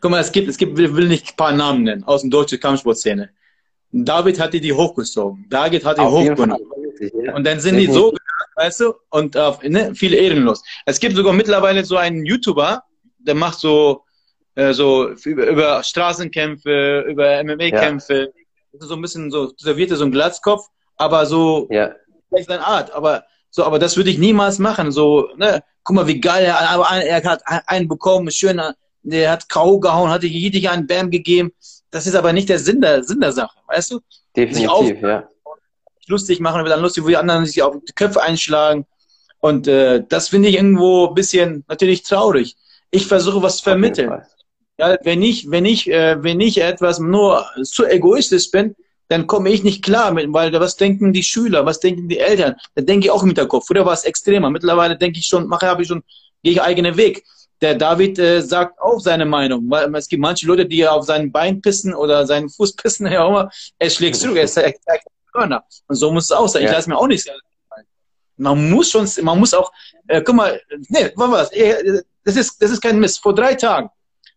[0.00, 2.30] Guck mal, es gibt, es gibt, ich will nicht ein paar Namen nennen aus der
[2.30, 3.30] deutschen Kampfsportszene.
[3.90, 5.46] David hat die hochgezogen.
[5.48, 6.54] David hat die hochgezogen.
[7.34, 8.14] Und dann sind die so,
[8.56, 10.62] weißt du, und äh, ne, viele ehrenlos.
[10.84, 12.82] Es gibt sogar mittlerweile so einen YouTuber,
[13.18, 14.04] der macht so,
[14.54, 18.32] äh, so über, über Straßenkämpfe, über MMA-Kämpfe.
[18.72, 18.78] Ja.
[18.80, 21.94] So ein bisschen so, servierte so ein Glatzkopf, aber so, ja.
[22.30, 22.92] Ist seine Art.
[22.92, 24.92] Aber so, aber das würde ich niemals machen.
[24.92, 28.74] So, ne, guck mal, wie geil er, aber er hat einen bekommen, schöner
[29.10, 29.80] der hat K.O.
[29.80, 31.52] gehauen, hatte jeder einen Bam gegeben.
[31.90, 34.00] Das ist aber nicht der Sinn der, Sinn der Sache, weißt du?
[34.36, 35.28] Definitiv, auf, ja.
[36.06, 38.86] Lustig machen und dann lustig, wo die anderen sich auf die Köpfe einschlagen.
[39.40, 42.56] Und äh, das finde ich irgendwo ein bisschen natürlich traurig.
[42.90, 44.22] Ich versuche was zu vermitteln.
[44.78, 48.74] Ja, wenn ich, wenn ich, äh, wenn ich etwas nur zu egoistisch bin,
[49.08, 52.56] dann komme ich nicht klar mit, weil was denken die Schüler, was denken die Eltern?
[52.74, 53.66] Da denke ich auch im Hinterkopf.
[53.66, 54.50] Früher war es extremer.
[54.50, 56.02] Mittlerweile denke ich schon, mache habe ich schon,
[56.42, 57.24] gehe ich eigenen Weg
[57.60, 59.68] der David äh, sagt auch seine Meinung.
[59.94, 63.50] Es gibt manche Leute, die auf sein Bein pissen oder seinen Fuß pissen, ja immer.
[63.78, 64.80] Er schlägt zurück, er zeigt
[65.32, 65.64] Körner.
[65.86, 66.62] Und so muss es auch sein.
[66.62, 66.68] Ja.
[66.68, 67.28] Ich lasse mir auch nichts
[68.38, 69.72] man muss schon, man muss auch,
[70.06, 71.50] äh, guck mal, nee, was,
[72.24, 73.20] das ist, das ist kein Mist.
[73.20, 73.90] Vor drei Tagen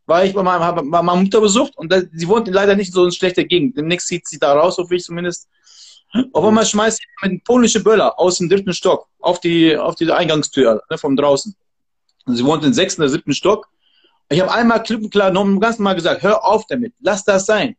[0.06, 3.06] war ich bei meiner, bei meiner Mutter besucht und da, sie wohnt leider nicht so
[3.06, 3.78] in schlechter Gegend.
[3.78, 5.48] Demnächst zieht sie da raus, hoffe ich zumindest.
[6.34, 9.96] Auf einmal schmeißt sie mit einem polnischen Böller aus dem dritten Stock auf die, auf
[9.96, 11.56] die Eingangstür ne, von draußen.
[12.26, 13.70] Und sie wohnt im sechsten oder siebten Stock.
[14.30, 17.76] Ich habe einmal klipp und klar noch normal gesagt, hör auf damit, lass das sein.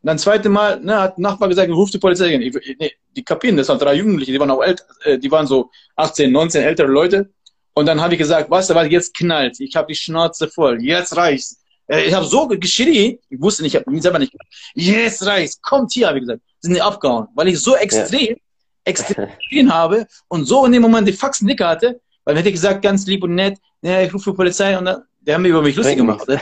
[0.00, 2.34] Und dann zweite Mal ne, hat ein Nachbar gesagt, ruf die Polizei.
[2.36, 5.46] Ich, nee, die kapieren, das waren drei Jugendliche, die waren auch älter, äh, die waren
[5.46, 7.30] so 18, 19 ältere Leute.
[7.78, 11.16] Und dann habe ich gesagt, was, weil jetzt knallt, ich habe die Schnauze voll, jetzt
[11.16, 11.62] reicht's.
[11.86, 14.48] Äh, ich habe so geschrien, ich wusste nicht, ich habe mich selber nicht gemacht.
[14.74, 16.42] Jetzt reicht's, kommt hier, habe ich gesagt.
[16.58, 18.34] Sind die abgehauen, weil ich so extrem, ja.
[18.82, 22.56] extrem geschrien habe und so in dem Moment die Faxen dicke hatte, weil hätte ich
[22.56, 25.50] gesagt, ganz lieb und nett, ja, ich rufe die Polizei und dann, die haben mich
[25.50, 26.26] über mich lustig gemacht.
[26.26, 26.40] Ne?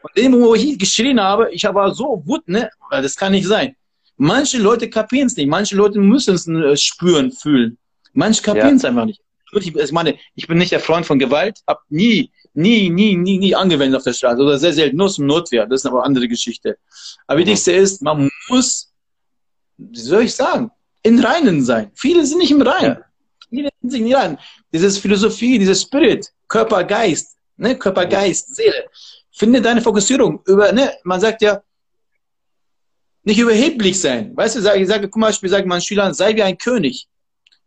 [0.00, 2.70] Und in dem, wo ich geschrien habe, ich war so wut, ne?
[2.90, 3.76] Das kann nicht sein.
[4.16, 5.48] Manche Leute kapieren es nicht.
[5.48, 7.76] Manche Leute müssen es äh, spüren, fühlen.
[8.14, 8.88] Manche kapieren es ja.
[8.88, 9.20] einfach nicht.
[9.52, 13.54] Ich meine, ich bin nicht der Freund von Gewalt, habe nie, nie, nie, nie, nie
[13.54, 15.66] angewendet auf der Straße oder sehr selten, nur zum Notwehr.
[15.66, 16.78] Das ist aber eine andere Geschichte.
[17.26, 17.40] Aber mhm.
[17.42, 18.92] wichtigste ist, man muss,
[19.76, 20.70] wie soll ich sagen,
[21.02, 21.90] in Reinen sein.
[21.94, 22.98] Viele sind nicht im Reinen.
[22.98, 23.04] Ja.
[23.48, 24.38] Viele sind nicht im Reinen
[24.72, 27.76] dieses Philosophie, dieses Spirit, Körper, Geist, ne?
[27.76, 28.84] Körper, Geist, Seele.
[29.32, 30.92] Finde deine Fokussierung über, ne?
[31.04, 31.62] Man sagt ja,
[33.22, 34.36] nicht überheblich sein.
[34.36, 37.06] Weißt du, ich sage, guck mal, ich sage meinen Schülern, sei wie ein König.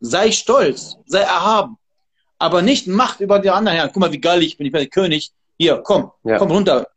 [0.06, 1.78] Sei stolz, sei erhaben.
[2.38, 3.78] Aber nicht Macht über die anderen.
[3.78, 5.32] Ja, guck mal, wie geil ich bin, ich bin der König.
[5.58, 6.38] Hier, komm, ja.
[6.38, 6.88] komm runter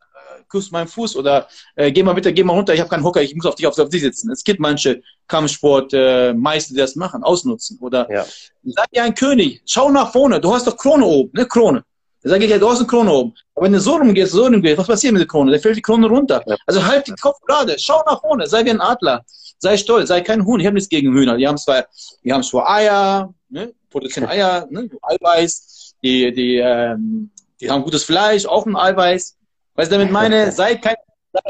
[0.49, 3.23] küsst meinen Fuß oder äh, geh mal bitte, geh mal runter, ich habe keinen Hocker,
[3.23, 4.31] ich muss auf dich, auf, auf dich sitzen.
[4.31, 7.79] Es gibt manche Kampfsportmeister, äh, die das machen, ausnutzen.
[7.81, 8.25] Oder ja.
[8.65, 11.83] sag dir ein König, schau nach vorne, du hast doch Krone oben, ne Krone.
[12.23, 13.35] Da sage ich ja, du hast eine Krone oben.
[13.55, 15.53] Aber wenn du so rumgehst, so rumgehst, was passiert mit der Krone?
[15.53, 16.43] Da fällt die Krone runter.
[16.47, 16.57] Ja.
[16.67, 19.25] Also halt den Kopf gerade, schau nach vorne, sei wie ein Adler,
[19.59, 20.61] sei stolz, sei kein Huhn.
[20.61, 21.37] Ich habe nichts gegen Hühner.
[21.37, 21.87] Die haben zwar,
[22.23, 28.05] die haben zwar Eier, ne, produzieren Eier, ne, Eiweiß, die, die, ähm, die haben gutes
[28.05, 29.37] Fleisch, auch ein Eiweiß.
[29.75, 30.97] Was ich damit meine, sei kein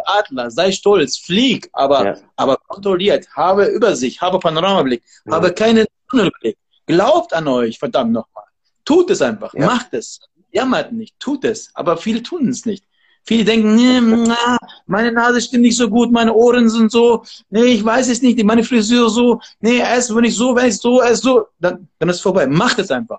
[0.04, 2.16] Adler, sei stolz, flieg, aber, ja.
[2.36, 5.32] aber kontrolliert, habe Übersicht, habe Panoramablick, ja.
[5.32, 6.56] habe keinen Tunnelblick.
[6.86, 8.44] Glaubt an euch, verdammt nochmal.
[8.84, 9.66] Tut es einfach, ja.
[9.66, 10.20] macht es.
[10.52, 11.70] Jammert nicht, tut es.
[11.74, 12.84] Aber viele tun es nicht.
[13.26, 17.64] Viele denken, nee, na, meine Nase stimmt nicht so gut, meine Ohren sind so, nee,
[17.64, 21.02] ich weiß es nicht, meine Frisur so, nee, erst wenn ich so, wenn ich so,
[21.02, 22.46] erst so, dann, dann ist es vorbei.
[22.46, 23.18] Macht es einfach.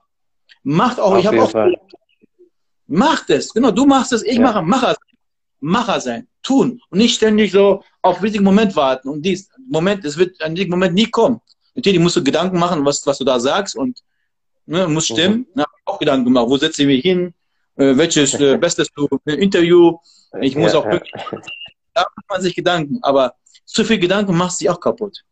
[0.64, 1.76] Macht auch, Auf ich habe auch, Fall.
[2.88, 4.42] macht es, genau, du machst es, ich ja.
[4.42, 4.96] mache, Macher,
[5.60, 10.18] Macher sein, tun und nicht ständig so auf richtigen Moment warten und dies, Moment, es
[10.18, 11.42] wird an diesem Moment nie kommen.
[11.76, 14.00] Natürlich musst du Gedanken machen, was, was du da sagst und
[14.66, 15.40] ne, muss stimmen.
[15.40, 15.48] Mhm.
[15.56, 17.34] Na, auch Gedanken gemacht, wo setze ich mich hin,
[17.78, 18.90] welches äh, bestes
[19.26, 19.98] Interview.
[20.42, 21.14] Ich muss ja, auch wirklich,
[21.94, 23.34] da macht man sich Gedanken, aber
[23.66, 25.24] zu viel Gedanken macht sich auch kaputt.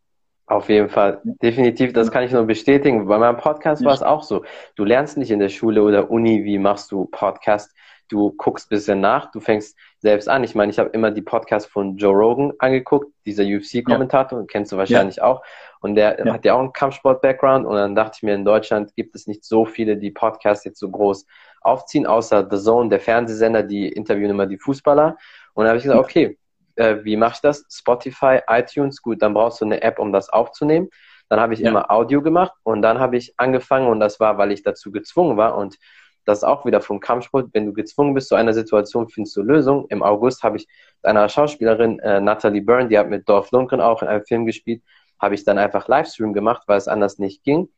[0.48, 3.06] Auf jeden Fall, definitiv, das kann ich nur bestätigen.
[3.06, 4.44] Bei meinem Podcast war es auch so.
[4.76, 7.74] Du lernst nicht in der Schule oder Uni, wie machst du Podcast.
[8.08, 10.44] Du guckst bisschen nach, du fängst selbst an.
[10.44, 14.46] Ich meine, ich habe immer die Podcasts von Joe Rogan angeguckt, dieser UFC-Kommentator, ja.
[14.46, 15.24] kennst du wahrscheinlich ja.
[15.24, 15.42] auch.
[15.80, 16.32] Und der ja.
[16.32, 17.66] hat ja auch einen Kampfsport-Background.
[17.66, 20.78] Und dann dachte ich mir, in Deutschland gibt es nicht so viele, die Podcasts jetzt
[20.78, 21.26] so groß
[21.60, 25.16] aufziehen, außer The Zone, der Fernsehsender, die interviewen immer die Fußballer.
[25.54, 26.38] Und dann habe ich gesagt, okay,
[26.76, 27.64] äh, wie mache ich das?
[27.70, 30.88] Spotify, iTunes, gut, dann brauchst du eine App, um das aufzunehmen.
[31.28, 31.70] Dann habe ich ja.
[31.70, 35.36] immer Audio gemacht und dann habe ich angefangen und das war, weil ich dazu gezwungen
[35.36, 35.76] war und
[36.24, 37.50] das ist auch wieder vom Kampfsport.
[37.52, 39.86] Wenn du gezwungen bist zu einer Situation, findest du Lösungen.
[39.88, 40.66] Im August habe ich
[41.02, 44.44] mit einer Schauspielerin, äh, Natalie Byrne, die hat mit Dorf Lundgren auch in einem Film
[44.44, 44.82] gespielt,
[45.20, 47.68] habe ich dann einfach Livestream gemacht, weil es anders nicht ging.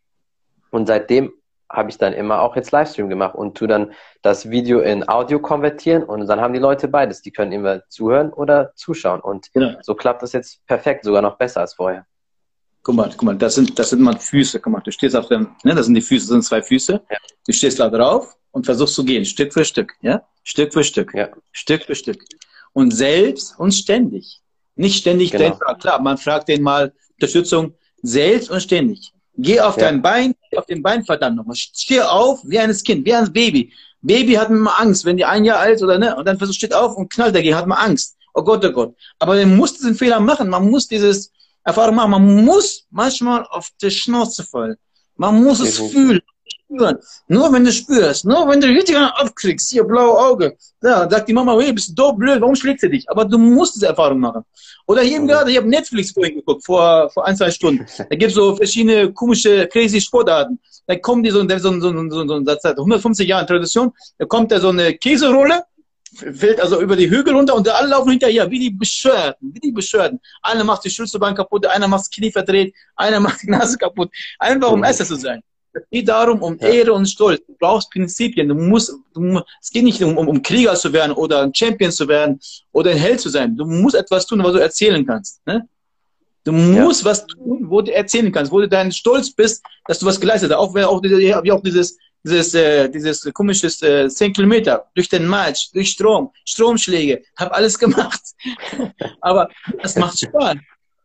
[0.70, 1.32] Und seitdem
[1.70, 5.38] habe ich dann immer auch jetzt Livestream gemacht und tu dann das Video in Audio
[5.38, 7.22] konvertieren und dann haben die Leute beides.
[7.22, 9.20] Die können immer zuhören oder zuschauen.
[9.20, 9.78] Und genau.
[9.82, 12.06] so klappt das jetzt perfekt, sogar noch besser als vorher.
[12.82, 14.60] Guck mal, guck mal, das sind, das sind mal Füße.
[14.60, 16.92] Guck mal, du stehst auf dem, ne, das sind die Füße, das sind zwei Füße.
[17.10, 17.16] Ja.
[17.46, 20.22] Du stehst da drauf und versuchst zu gehen, Stück für Stück, ja?
[20.44, 21.28] Stück für Stück, ja.
[21.52, 22.24] Stück für Stück.
[22.72, 24.40] Und selbst und ständig.
[24.74, 25.58] Nicht ständig, genau.
[25.80, 29.12] klar, man fragt den mal Unterstützung, selbst und ständig.
[29.38, 29.84] Geh auf ja.
[29.84, 31.54] dein Bein, auf den Bein, verdammt nochmal.
[31.56, 33.72] Steh auf wie ein Kind, wie ein Baby.
[34.02, 36.74] Baby hat immer Angst, wenn die ein Jahr alt oder ne, und dann versucht, steht
[36.74, 38.16] auf und knallt dagegen, hat man Angst.
[38.34, 38.96] Oh Gott, oh Gott.
[39.18, 40.48] Aber man muss diesen Fehler machen.
[40.48, 41.32] Man muss dieses
[41.64, 42.10] Erfahrung machen.
[42.10, 44.76] Man muss manchmal auf die Schnauze fallen.
[45.16, 46.20] Man muss es fühlen
[46.68, 46.98] spüren.
[47.28, 51.32] Nur wenn du spürst, nur wenn du richtig aufkriegst, hier blaue Auge, da sagt die
[51.32, 53.08] Mama, hey, bist du doof, blöd, warum schlägt sie dich?
[53.08, 54.42] Aber du musst diese Erfahrung machen.
[54.86, 55.28] Oder hier eben mhm.
[55.28, 57.86] gerade, ich habe Netflix vorhin geguckt, vor, vor ein, zwei Stunden.
[57.96, 60.58] Da gibt es so verschiedene komische, crazy Sportarten.
[60.86, 64.50] Da kommen die so, so, so, so, so, so seit 150 Jahren Tradition, da kommt
[64.52, 65.62] da so eine Käserolle,
[66.14, 69.72] fällt also über die Hügel runter und alle laufen hinterher, wie die Beschörten, wie die
[69.72, 70.18] Beschörten.
[70.42, 74.10] Einer macht die Schulterbahn kaputt, einer macht das Knie verdreht, einer macht die Nase kaputt.
[74.38, 75.42] Einfach um Esser zu sein.
[75.82, 76.68] Es geht darum, um ja.
[76.68, 77.40] Ehre und Stolz.
[77.46, 78.48] Du brauchst Prinzipien.
[78.48, 82.06] Du musst, du, es geht nicht um, um, Krieger zu werden oder ein Champion zu
[82.08, 82.40] werden
[82.72, 83.56] oder ein Held zu sein.
[83.56, 85.44] Du musst etwas tun, was du erzählen kannst.
[85.46, 85.68] Ne?
[86.44, 87.10] Du musst ja.
[87.10, 90.50] was tun, wo du erzählen kannst, wo du dein Stolz bist, dass du was geleistet
[90.50, 90.58] hast.
[90.58, 95.70] Auch, auch, wie auch dieses, dieses, äh, dieses komisches äh, 10 Kilometer durch den Match,
[95.72, 98.20] durch Strom, Stromschläge, habe alles gemacht.
[99.20, 99.48] Aber
[99.82, 100.56] das macht Spaß.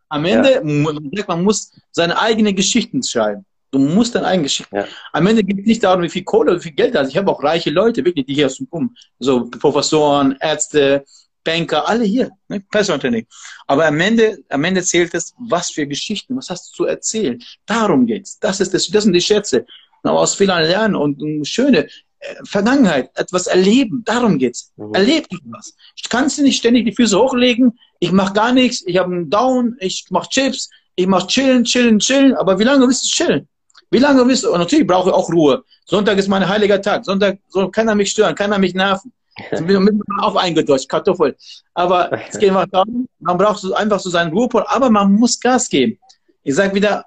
[0.10, 1.24] Am Ende, ja.
[1.28, 3.46] man muss seine eigenen Geschichten schreiben.
[3.74, 4.76] Du musst dein eigenes Geschichte.
[4.76, 4.86] Ja.
[5.14, 7.10] Am Ende geht es nicht darum, wie viel Kohle oder wie viel Geld da ist.
[7.10, 8.96] Ich habe auch reiche Leute, wirklich, die hier kommen.
[9.18, 11.04] So Professoren, Ärzte,
[11.44, 12.30] Banker, alle hier.
[12.50, 12.60] Ne?
[12.72, 13.26] Personal
[13.66, 17.44] Aber am Ende, am Ende zählt es, was für Geschichten, was hast du zu erzählen.
[17.66, 18.38] Darum geht's.
[18.40, 19.66] Das ist das, das sind die Schätze.
[20.04, 21.88] Aber aus Fehlern lernen und, und schöne
[22.20, 24.04] äh, Vergangenheit, etwas erleben.
[24.06, 24.72] Darum geht's.
[24.76, 24.94] Mhm.
[24.94, 25.76] Erlebt etwas.
[25.96, 27.80] Ich kann nicht ständig die Füße hochlegen.
[28.00, 28.84] Ich mache gar nichts.
[28.86, 29.78] Ich habe einen Down.
[29.80, 30.70] Ich mache Chips.
[30.94, 32.36] Ich mache chillen, chillen, chillen.
[32.36, 33.48] Aber wie lange willst du chillen?
[33.94, 34.52] Wie lange willst du?
[34.52, 35.64] Und natürlich brauche ich auch Ruhe.
[35.86, 37.06] Sonntag ist mein heiliger Tag.
[37.06, 39.12] Sonntag soll keiner mich stören, keiner mich nerven.
[39.52, 41.36] Ich bin auf eingedeutscht, Kartoffel.
[41.74, 45.40] Aber es geht einfach darum, man braucht so einfach so seinen Ruhepol, aber man muss
[45.40, 45.98] Gas geben.
[46.44, 47.06] Ich sage wieder,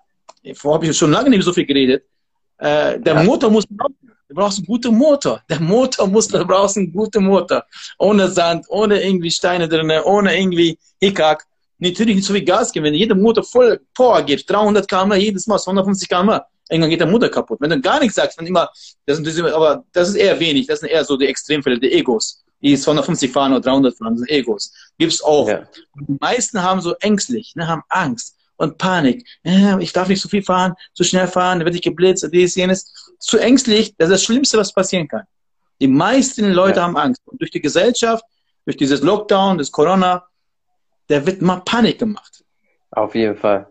[0.55, 2.03] vorher habe ich schon lange nicht so viel geredet,
[2.59, 3.23] äh, der ja.
[3.23, 3.65] Motor muss
[4.29, 5.41] Du brauchst einen guten Motor.
[5.49, 7.65] Der Motor muss, du brauchst einen guten Motor.
[7.99, 11.45] Ohne Sand, ohne irgendwie Steine drin, ohne irgendwie Hickhack.
[11.79, 12.87] Natürlich nicht so viel Gas geben.
[12.87, 17.07] Wenn jeder Motor voll Power gibt, 300 km jedes Mal, 250 km, irgendwann geht der
[17.07, 17.61] Motor kaputt.
[17.61, 18.69] Wenn du gar nichts sagst, dann immer,
[19.07, 22.45] das sind, aber das ist eher wenig, das sind eher so die Extremfälle, die Egos,
[22.61, 24.73] die 250 fahren oder 300 fahren, das sind Egos.
[24.99, 25.49] Gibt's auch.
[25.49, 25.69] Ja.
[25.95, 29.27] Die meisten haben so ängstlich, ne, haben Angst und Panik.
[29.45, 32.55] Ja, ich darf nicht so viel fahren, zu schnell fahren, dann werde ich geblitzt, dies,
[32.55, 32.93] jenes.
[33.19, 35.25] Zu ängstlich, das ist das Schlimmste, was passieren kann.
[35.81, 36.85] Die meisten Leute ja.
[36.85, 37.23] haben Angst.
[37.27, 38.25] Und durch die Gesellschaft,
[38.65, 40.27] durch dieses Lockdown, das Corona,
[41.09, 42.45] der wird mal Panik gemacht.
[42.91, 43.69] Auf jeden Fall.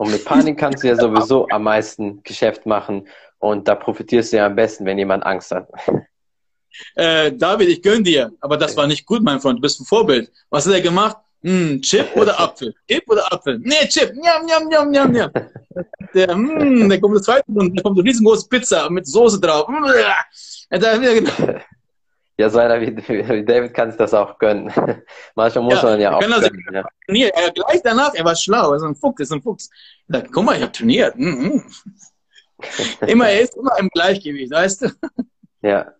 [0.00, 3.06] Und mit Panik kannst du ja sowieso am meisten Geschäft machen
[3.38, 5.68] und da profitierst du ja am besten, wenn jemand Angst hat.
[6.94, 9.58] Äh, David, ich gönn dir, aber das war nicht gut, mein Freund.
[9.58, 10.30] Du bist ein Vorbild.
[10.48, 11.18] Was hat er gemacht?
[11.42, 12.72] Hm, Chip oder Apfel?
[12.88, 13.58] Chip oder Apfel?
[13.58, 14.14] Nee, Chip.
[14.14, 15.30] Njam, njam, njam, njam, njam.
[16.14, 19.68] Der, hm, der kommt der zweite und da kommt eine riesengroße Pizza mit Soße drauf.
[22.40, 24.72] Ja, so einer wie, wie David kann sich das auch gönnen.
[25.34, 26.20] Manchmal muss ja, man ja auch.
[26.20, 26.84] Das gönnen, ja.
[27.04, 27.36] Trainiert.
[27.36, 29.68] Er, gleich danach, er war schlau, er ist ein Fuchs, ist ein Fuchs.
[30.08, 31.18] Dachte, guck mal, ich habe trainiert.
[31.18, 31.62] Mm -hmm.
[33.06, 34.88] immer, er ist immer im Gleichgewicht, weißt du?
[35.60, 35.92] Ja.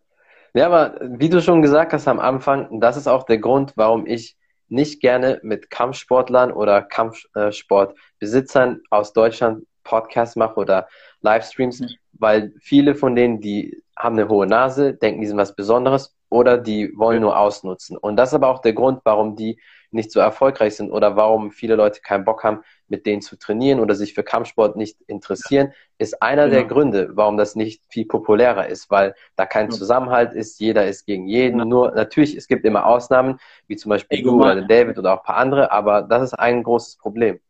[0.54, 4.06] Ja, aber wie du schon gesagt hast am Anfang, das ist auch der Grund, warum
[4.06, 10.88] ich nicht gerne mit Kampfsportlern oder Kampfsportbesitzern aus Deutschland Podcasts mache oder
[11.20, 16.16] Livestreams, weil viele von denen, die haben eine hohe Nase, denken, die sind was Besonderes
[16.30, 17.96] oder die wollen nur ausnutzen.
[17.96, 21.50] Und das ist aber auch der Grund, warum die nicht so erfolgreich sind oder warum
[21.50, 25.72] viele Leute keinen Bock haben, mit denen zu trainieren oder sich für Kampfsport nicht interessieren,
[25.98, 26.54] ist einer genau.
[26.54, 31.06] der Gründe, warum das nicht viel populärer ist, weil da kein Zusammenhalt ist, jeder ist
[31.06, 31.58] gegen jeden.
[31.58, 31.64] Ja.
[31.64, 35.24] Nur natürlich, es gibt immer Ausnahmen, wie zum Beispiel du oder David oder auch ein
[35.24, 37.40] paar andere, aber das ist ein großes Problem.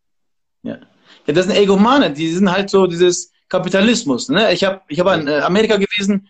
[0.62, 0.78] Ja,
[1.26, 4.30] ja das sind Egomane, die sind halt so dieses Kapitalismus.
[4.30, 4.52] Ne?
[4.52, 6.28] Ich habe ich hab in äh, Amerika gewesen,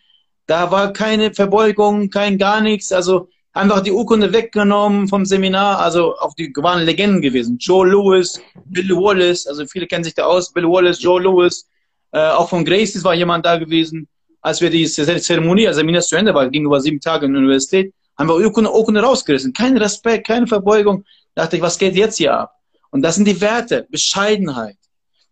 [0.50, 2.90] da war keine Verbeugung, kein gar nichts.
[2.90, 5.78] Also einfach die Urkunde weggenommen vom Seminar.
[5.78, 7.56] Also auch die waren Legenden gewesen.
[7.58, 10.52] Joe Lewis, Bill Wallace, also viele kennen sich da aus.
[10.52, 11.68] Bill Wallace, Joe Lewis.
[12.10, 14.08] Äh, auch von Gracies war jemand da gewesen.
[14.40, 17.42] Als wir die Zeremonie, also Seminar zu Ende war, ging über sieben Tage in der
[17.42, 19.52] Universität, haben wir Urkunde, Urkunde rausgerissen.
[19.52, 21.04] Kein Respekt, keine Verbeugung.
[21.36, 22.54] Da dachte ich, was geht jetzt hier ab?
[22.90, 24.78] Und das sind die Werte, Bescheidenheit.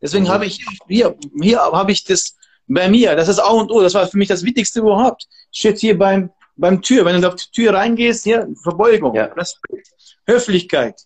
[0.00, 0.28] Deswegen mhm.
[0.28, 2.36] habe ich hier, hier habe ich das
[2.68, 5.26] bei mir, das ist A und O, das war für mich das Wichtigste überhaupt.
[5.50, 9.24] Steht hier beim, beim Tür, wenn du auf die Tür reingehst, hier, Verbeugung, ja.
[9.26, 9.88] Respekt,
[10.26, 11.00] Höflichkeit,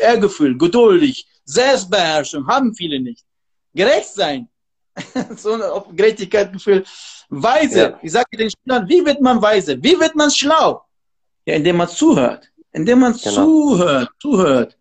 [0.00, 3.24] Ehrgefühl, geduldig, Selbstbeherrschung, haben viele nicht.
[3.74, 4.48] Gerecht sein,
[5.36, 6.84] so eine Gerechtigkeit, Gefühl,
[7.28, 7.78] weise.
[7.78, 7.98] Ja.
[8.02, 9.82] Ich sage den Schülern, wie wird man weise?
[9.82, 10.82] Wie wird man schlau?
[11.44, 12.48] Ja, indem man zuhört.
[12.72, 13.34] Indem man genau.
[13.34, 14.76] zuhört, zuhört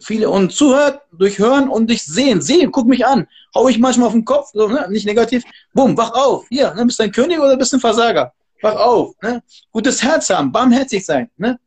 [0.00, 2.40] viele und zuhört durch Hören und durch Sehen.
[2.40, 3.26] Sehen, guck mich an.
[3.54, 4.86] Hau ich manchmal auf den Kopf, so, ne?
[4.90, 5.44] nicht negativ.
[5.72, 6.46] Bumm, wach auf.
[6.48, 6.84] Hier, ne?
[6.84, 8.32] bist du ein König oder bist du ein Versager?
[8.62, 9.14] Wach auf.
[9.22, 9.42] Ne?
[9.72, 11.30] Gutes Herz haben, barmherzig sein.
[11.36, 11.58] Ne?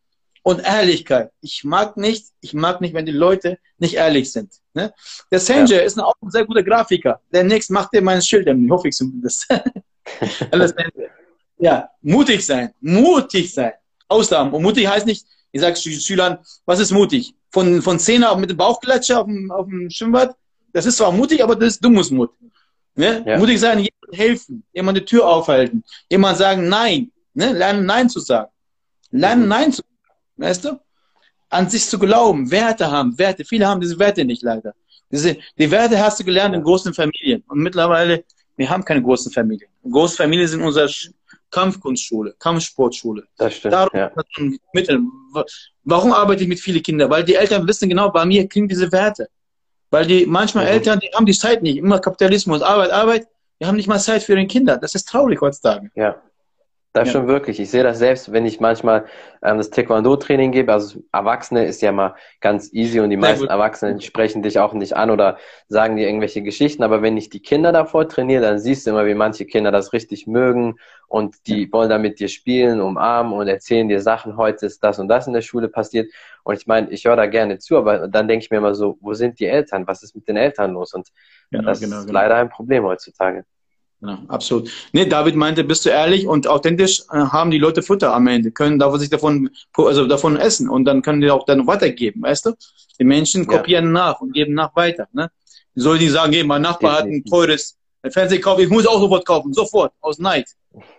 [0.44, 1.32] Und Ehrlichkeit.
[1.42, 4.54] Ich mag nicht, ich mag nicht, wenn die Leute nicht ehrlich sind.
[4.74, 4.94] Ne?
[5.32, 5.80] Der Sanger ja.
[5.80, 7.20] ist auch ein sehr guter Grafiker.
[7.32, 9.48] Der nächste macht dir mein Schild, ich hoffe ich zumindest.
[11.58, 13.74] ja, mutig sein, mutig sein.
[14.08, 14.54] Ausnahmen.
[14.54, 17.36] Und mutig heißt nicht, ich sage Schülern, was ist mutig?
[17.52, 20.36] Von, von Zehner mit dem Bauchklatscher auf dem, auf dem Schwimmbad,
[20.72, 22.32] das ist zwar mutig, aber das ist dummes Mut.
[22.96, 23.24] Ne?
[23.26, 23.38] Ja.
[23.38, 27.54] Mutig sein, jemand helfen, jemand die Tür aufhalten, jemand sagen Nein, ne?
[27.54, 28.52] lernen Nein zu sagen.
[29.12, 29.50] Lernen mhm.
[29.50, 30.80] Nein zu sagen, weißt du?
[31.50, 33.44] An sich zu glauben, Werte haben, Werte.
[33.44, 34.74] Viele haben diese Werte nicht leider.
[35.12, 37.44] Diese, die Werte hast du gelernt in großen Familien.
[37.48, 38.24] Und mittlerweile,
[38.56, 39.72] wir haben keine großen Familien.
[39.84, 40.88] Große Familien sind unser
[41.52, 43.24] Kampfkunstschule, Kampfsportschule.
[43.38, 43.74] Das stimmt.
[43.74, 44.12] Darum ja.
[44.74, 45.00] Mittel.
[45.84, 47.10] Warum arbeite ich mit vielen Kindern?
[47.10, 49.30] Weil die Eltern wissen genau, bei mir klingen diese Werte.
[49.90, 50.72] Weil die manchmal mhm.
[50.72, 51.78] Eltern, die haben die Zeit nicht.
[51.78, 53.28] Immer Kapitalismus, Arbeit, Arbeit.
[53.60, 54.78] Die haben nicht mal Zeit für ihre Kinder.
[54.78, 55.90] Das ist traurig heutzutage.
[55.96, 56.22] Ja.
[56.92, 57.14] Das ja.
[57.14, 57.60] schon wirklich.
[57.60, 59.06] Ich sehe das selbst, wenn ich manchmal
[59.44, 60.74] ähm, das Taekwondo-Training gebe.
[60.74, 64.96] Also Erwachsene ist ja mal ganz easy und die meisten Erwachsenen sprechen dich auch nicht
[64.96, 66.82] an oder sagen dir irgendwelche Geschichten.
[66.82, 69.94] Aber wenn ich die Kinder davor trainiere, dann siehst du immer, wie manche Kinder das
[69.94, 74.36] richtig mögen und die wollen dann mit dir spielen, umarmen und erzählen dir Sachen.
[74.36, 76.12] Heute ist das und das in der Schule passiert.
[76.44, 78.98] Und ich meine, ich höre da gerne zu, aber dann denke ich mir immer so,
[79.00, 79.86] wo sind die Eltern?
[79.86, 80.96] Was ist mit den Eltern los?
[80.96, 81.10] Und
[81.52, 82.20] genau, das genau, ist genau.
[82.20, 83.46] leider ein Problem heutzutage.
[84.02, 84.70] Ja, absolut.
[84.94, 88.52] Nee, David meinte, bist du ehrlich und authentisch, äh, haben die Leute Futter am Ende,
[88.52, 92.46] können davon sich davon, also davon essen und dann können die auch dann weitergeben, weißt
[92.46, 92.54] du?
[92.98, 93.92] Die Menschen kopieren ja.
[93.92, 95.30] nach und geben nach weiter, ne?
[95.76, 97.78] Soll die sagen, hey, mein Nachbar hat ein teures
[98.10, 100.48] Fernsehkauf, ich muss auch sofort kaufen, sofort, aus Neid.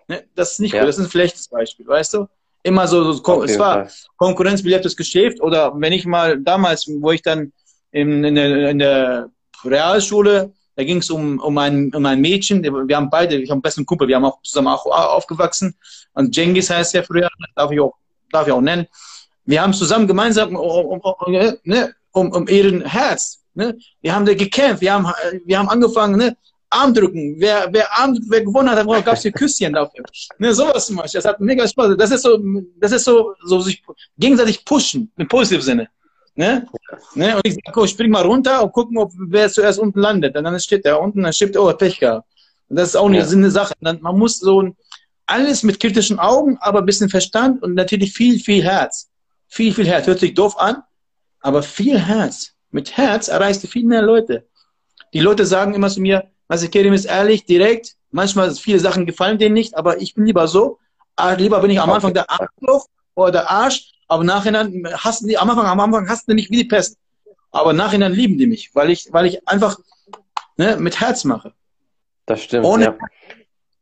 [0.06, 0.24] Ne?
[0.34, 0.80] Das ist nicht ja.
[0.80, 2.26] gut, das ist ein schlechtes Beispiel, weißt du?
[2.62, 7.52] Immer so, so es war konkurrenzbelebtes Geschäft oder wenn ich mal damals, wo ich dann
[7.90, 9.30] in, in, der, in der
[9.64, 13.56] Realschule da ging es um, um, ein, um ein Mädchen, wir haben beide, ich habe
[13.56, 15.74] einen besten Kumpel, wir haben auch zusammen auch aufgewachsen.
[16.14, 17.92] Und Jengis heißt er früher, darf ich auch,
[18.32, 18.86] darf ich auch nennen.
[19.44, 21.32] Wir haben zusammen gemeinsam um, um,
[21.64, 23.42] ne, um, um ihren Herz.
[23.52, 23.76] Ne?
[24.00, 25.06] Wir haben da gekämpft, wir haben,
[25.44, 26.34] wir haben angefangen, ne?
[26.70, 27.34] Armdrücken.
[27.38, 30.04] Wer, wer, Arm, wer gewonnen hat, gab es hier Küsschen dafür.
[30.38, 31.18] Ne, sowas zum Beispiel.
[31.18, 31.96] Das hat mega Spaß.
[31.98, 32.38] Das ist so,
[32.78, 33.82] das ist so, so sich
[34.16, 35.88] gegenseitig pushen, im positiven Sinne.
[36.40, 36.66] Ne?
[37.14, 37.36] Ne?
[37.36, 40.34] Und ich sage, oh, spring mal runter und gucken, ob wer zuerst unten landet.
[40.34, 42.26] Und dann steht der unten, dann steht, oh, Pech gehabt.
[42.70, 43.28] Und das ist auch eine, ja.
[43.28, 43.74] eine Sache.
[43.82, 44.74] Dann, man muss so
[45.26, 49.10] alles mit kritischen Augen, aber ein bisschen Verstand und natürlich viel, viel Herz.
[49.48, 50.06] Viel, viel Herz.
[50.06, 50.82] Hört sich doof an,
[51.40, 52.52] aber viel Herz.
[52.70, 54.48] Mit Herz erreichst du viel mehr Leute.
[55.12, 57.96] Die Leute sagen immer zu mir, was ich Kerim ist ehrlich, direkt.
[58.12, 60.78] Manchmal viele Sachen gefallen denen nicht, aber ich bin lieber so.
[61.16, 65.38] Ah, lieber bin ich am Anfang der Arschloch oder der Arsch, aber nachhinein hassen die,
[65.38, 66.98] am Anfang, am Anfang hassen die mich wie die Pest.
[67.52, 69.78] Aber nachhinein lieben die mich, weil ich, weil ich einfach
[70.56, 71.52] ne, mit Herz mache.
[72.26, 72.64] Das stimmt.
[72.64, 72.98] Ohne ja.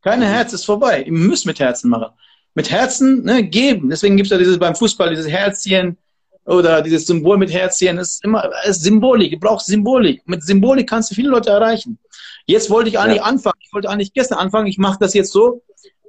[0.03, 1.03] keine Herz ist vorbei.
[1.03, 2.13] Ihr müsst mit Herzen machen.
[2.53, 3.89] mit Herzen ne, geben.
[3.89, 5.97] Deswegen gibt es ja dieses beim Fußball, dieses Herzchen
[6.45, 7.97] oder dieses Symbol mit Herzchen.
[7.97, 9.31] Es ist immer es ist Symbolik.
[9.31, 10.21] Du brauchst Symbolik.
[10.27, 11.97] Mit Symbolik kannst du viele Leute erreichen.
[12.45, 13.23] Jetzt wollte ich eigentlich ja.
[13.23, 13.59] anfangen.
[13.61, 14.67] Ich wollte eigentlich gestern anfangen.
[14.67, 15.63] Ich mache das jetzt so.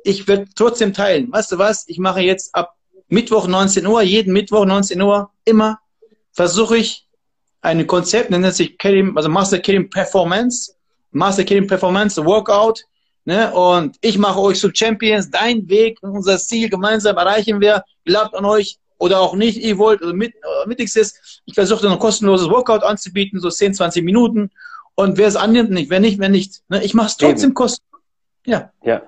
[0.05, 1.33] Ich werde trotzdem teilen.
[1.33, 1.85] Weißt du was?
[1.89, 2.75] Ich mache jetzt ab
[3.11, 5.79] Mittwoch 19 Uhr, jeden Mittwoch 19 Uhr, immer
[6.33, 7.07] versuche ich
[7.61, 10.73] ein Konzept, nennt sich Kerim, also Master Kerim Performance,
[11.11, 12.85] Master Kerim Performance Workout,
[13.25, 13.53] ne?
[13.53, 18.45] Und ich mache euch zu Champions, dein Weg, unser Ziel gemeinsam erreichen wir, glaubt an
[18.45, 22.49] euch oder auch nicht, ihr wollt, oder mit, äh, ist, ich versuche dann ein kostenloses
[22.49, 24.51] Workout anzubieten, so 10, 20 Minuten.
[24.95, 26.63] Und wer es annimmt, nicht, wer nicht, wer nicht.
[26.69, 26.85] Ne?
[26.85, 28.03] Ich mache es trotzdem kostenlos.
[28.45, 28.71] Ja.
[28.85, 29.03] Ja.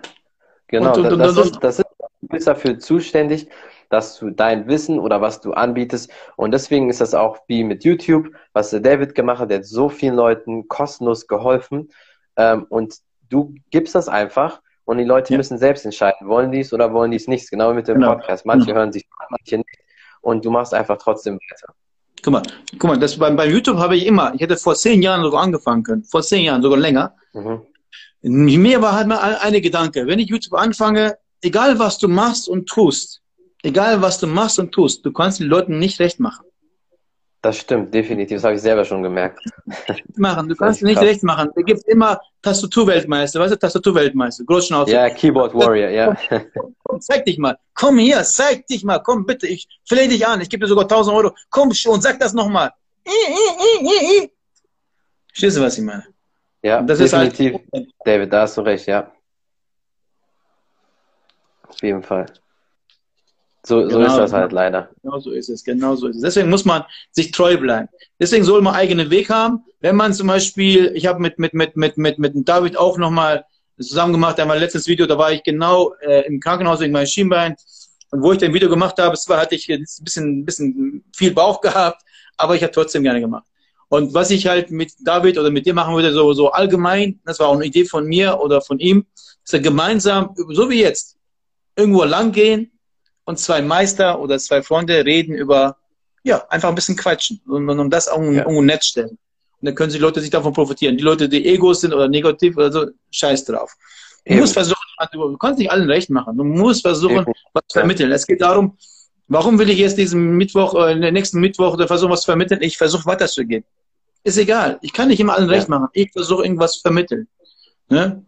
[0.68, 0.94] Genau.
[0.94, 1.86] Und, und, das, das, ist, das ist,
[2.22, 3.48] du bist dafür zuständig,
[3.92, 6.10] dass du dein Wissen oder was du anbietest.
[6.36, 9.66] Und deswegen ist das auch wie mit YouTube, was der David gemacht hat, der hat
[9.66, 11.90] so vielen Leuten kostenlos geholfen.
[12.36, 12.94] Ähm, und
[13.28, 15.36] du gibst das einfach und die Leute ja.
[15.36, 17.50] müssen selbst entscheiden, wollen die es oder wollen die es nicht.
[17.50, 18.14] Genau wie mit dem genau.
[18.14, 18.46] Podcast.
[18.46, 18.78] Manche genau.
[18.78, 19.78] hören sich manche nicht.
[20.22, 21.74] Und du machst einfach trotzdem weiter.
[22.22, 22.42] Guck mal,
[22.78, 25.42] guck mal, das beim, bei YouTube habe ich immer, ich hätte vor zehn Jahren sogar
[25.42, 27.14] angefangen können, vor zehn Jahren, sogar länger.
[27.34, 27.62] Mhm.
[28.22, 32.68] Mir war halt mal eine Gedanke, wenn ich YouTube anfange, egal was du machst und
[32.68, 33.21] tust,
[33.62, 36.46] egal was du machst und tust, du kannst den Leuten nicht recht machen.
[37.42, 38.36] Das stimmt, definitiv.
[38.36, 39.40] Das habe ich selber schon gemerkt.
[40.14, 40.48] Machen.
[40.48, 41.04] Du kannst nicht krass.
[41.04, 41.50] recht machen.
[41.56, 43.40] Da gibt immer Tastaturweltmeister.
[43.40, 44.44] Weißt du, Tastaturweltmeister.
[44.44, 44.92] Großschnauze.
[44.92, 46.16] Ja, Keyboard Warrior, ja.
[46.54, 47.58] Komm, komm, zeig dich mal.
[47.74, 49.00] Komm hier, zeig dich mal.
[49.00, 50.40] Komm bitte, ich flehe dich an.
[50.40, 51.34] Ich gebe dir sogar 1000 Euro.
[51.50, 52.70] Komm schon, sag das nochmal.
[55.26, 56.06] Verstehst du, was ich meine?
[56.62, 57.54] Ja, das definitiv.
[57.54, 59.10] Ist halt David, da hast du recht, ja.
[61.66, 62.26] Auf jeden Fall.
[63.64, 64.90] So, so ist genau, das halt leider.
[65.02, 66.22] Genau so ist es, genau so ist es.
[66.22, 67.88] Deswegen muss man sich treu bleiben.
[68.18, 69.64] Deswegen soll man eigenen Weg haben.
[69.80, 73.44] Wenn man zum Beispiel, ich habe mit, mit, mit, mit, mit, mit David auch nochmal
[73.78, 77.54] zusammen gemacht, einmal letztes Video, da war ich genau äh, im Krankenhaus wegen meinem Schienbein.
[78.10, 81.32] Und wo ich den Video gemacht habe, zwar hatte ich ein bisschen, ein bisschen viel
[81.32, 82.02] Bauch gehabt,
[82.36, 83.46] aber ich habe trotzdem gerne gemacht.
[83.88, 87.38] Und was ich halt mit David oder mit dir machen würde, so, so allgemein, das
[87.38, 89.06] war auch eine Idee von mir oder von ihm,
[89.44, 91.16] dass wir gemeinsam, so wie jetzt,
[91.76, 92.72] irgendwo lang gehen,
[93.24, 95.76] und zwei Meister oder zwei Freunde reden über,
[96.22, 98.42] ja, einfach ein bisschen quatschen und, und, und das auch ja.
[98.42, 99.10] irgendwo nett stellen.
[99.10, 100.96] Und dann können die Leute sich davon profitieren.
[100.96, 103.74] Die Leute, die Egos sind oder negativ oder so, scheiß drauf.
[104.24, 104.40] Du Eben.
[104.40, 104.76] musst versuchen,
[105.12, 106.36] du kannst nicht allen recht machen.
[106.36, 107.32] Du musst versuchen, Eben.
[107.52, 108.10] was zu vermitteln.
[108.10, 108.76] Es geht darum,
[109.28, 112.62] warum will ich jetzt diesen Mittwoch, äh, nächsten Mittwoch oder versuchen, was zu vermitteln?
[112.62, 113.64] Ich versuche weiterzugehen.
[114.24, 114.78] Ist egal.
[114.82, 115.56] Ich kann nicht immer allen ja.
[115.56, 115.88] recht machen.
[115.92, 117.26] Ich versuche irgendwas zu vermitteln.
[117.88, 118.24] Ne?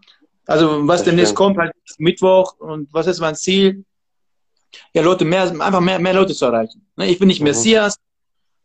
[0.46, 1.38] Also was das demnächst stimmt.
[1.38, 3.84] kommt, halt Mittwoch und was ist mein Ziel?
[4.92, 6.86] Ja, Leute, mehr, einfach mehr, mehr Leute zu erreichen.
[6.96, 7.48] Ne, ich bin nicht mhm.
[7.48, 7.98] Messias,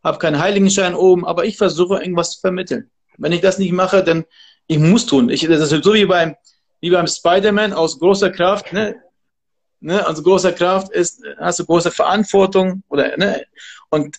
[0.03, 2.89] habe keinen Heiligenschein oben, aber ich versuche irgendwas zu vermitteln.
[3.17, 4.25] Wenn ich das nicht mache, dann
[4.67, 5.29] ich muss tun.
[5.29, 6.35] Ich, das ist so wie beim,
[6.79, 8.71] wie beim Spider-Man aus großer Kraft.
[8.71, 8.95] Ne?
[9.81, 10.05] Ne?
[10.05, 13.45] Also großer Kraft ist, hast du große Verantwortung oder ne?
[13.89, 14.17] und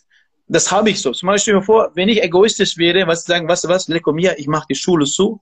[0.48, 1.12] das habe ich so.
[1.12, 4.48] Zum Beispiel mir vor, wenn ich egoistisch wäre, was sagen, was, was, Lecco mir, ich
[4.48, 5.40] mache die Schule zu,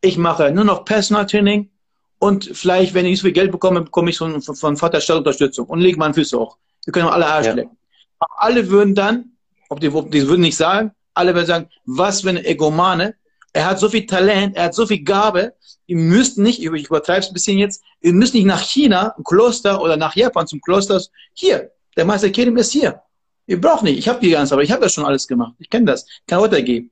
[0.00, 1.70] ich mache nur noch Personal Training,
[2.18, 5.66] und vielleicht, wenn ich nicht so viel Geld bekomme, bekomme ich von, von Vater Unterstützung
[5.66, 6.56] und lege meine Füße hoch.
[6.84, 7.52] Wir können alle Arsch ja.
[7.52, 7.76] lecken.
[8.18, 9.32] alle würden dann,
[9.68, 13.14] ob die, die würden nicht sagen, alle würden sagen, was ein Egomane.
[13.52, 15.54] Er hat so viel Talent, er hat so viel Gabe.
[15.86, 19.24] Ihr müsst nicht, ich übertreibe es ein bisschen jetzt, ihr müsst nicht nach China, ein
[19.24, 21.00] Kloster oder nach Japan zum Kloster.
[21.34, 23.00] Hier, der Meister Kerim ist hier.
[23.46, 25.54] Ihr braucht nicht, ich habe die ganze, aber ich habe das schon alles gemacht.
[25.58, 26.90] Ich kenne das, kann weitergeben.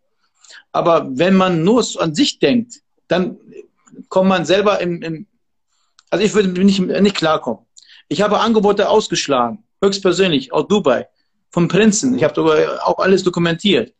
[0.72, 3.38] Aber wenn man nur an sich denkt, dann
[4.08, 5.26] kommt man selber im, im
[6.10, 7.66] also ich würde nicht, nicht klarkommen.
[8.08, 11.08] Ich habe Angebote ausgeschlagen, höchstpersönlich, aus Dubai,
[11.50, 12.16] vom Prinzen.
[12.16, 13.92] Ich habe auch alles dokumentiert.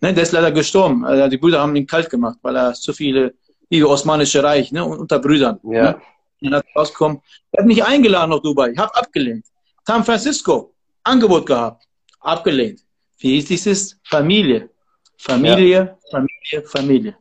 [0.00, 1.04] Ne, der ist leider gestorben.
[1.04, 3.34] Also die Brüder haben ihn kalt gemacht, weil er zu viele,
[3.70, 5.58] wie Osmanische Reich, ne, unter Brüdern.
[5.64, 5.98] Ja.
[6.40, 7.22] Ne, rauskommen.
[7.52, 8.70] Er hat mich eingeladen nach Dubai.
[8.72, 9.46] Ich habe abgelehnt.
[9.86, 11.84] San Francisco, Angebot gehabt.
[12.20, 12.80] Abgelehnt.
[13.18, 13.98] Wie ist dieses?
[14.04, 14.68] Familie.
[15.16, 15.98] Familie, ja.
[16.10, 17.16] Familie, Familie.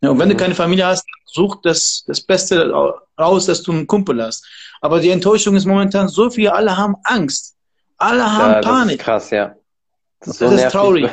[0.00, 0.38] Ja, und wenn du mhm.
[0.38, 2.70] keine Familie hast, such das, das Beste
[3.18, 4.46] raus, dass du einen Kumpel hast.
[4.80, 7.56] Aber die Enttäuschung ist momentan so viel, alle haben Angst.
[7.96, 8.86] Alle haben ja, Panik.
[8.86, 9.54] Das ist krass, ja.
[10.20, 11.10] Das ist, so das ist traurig.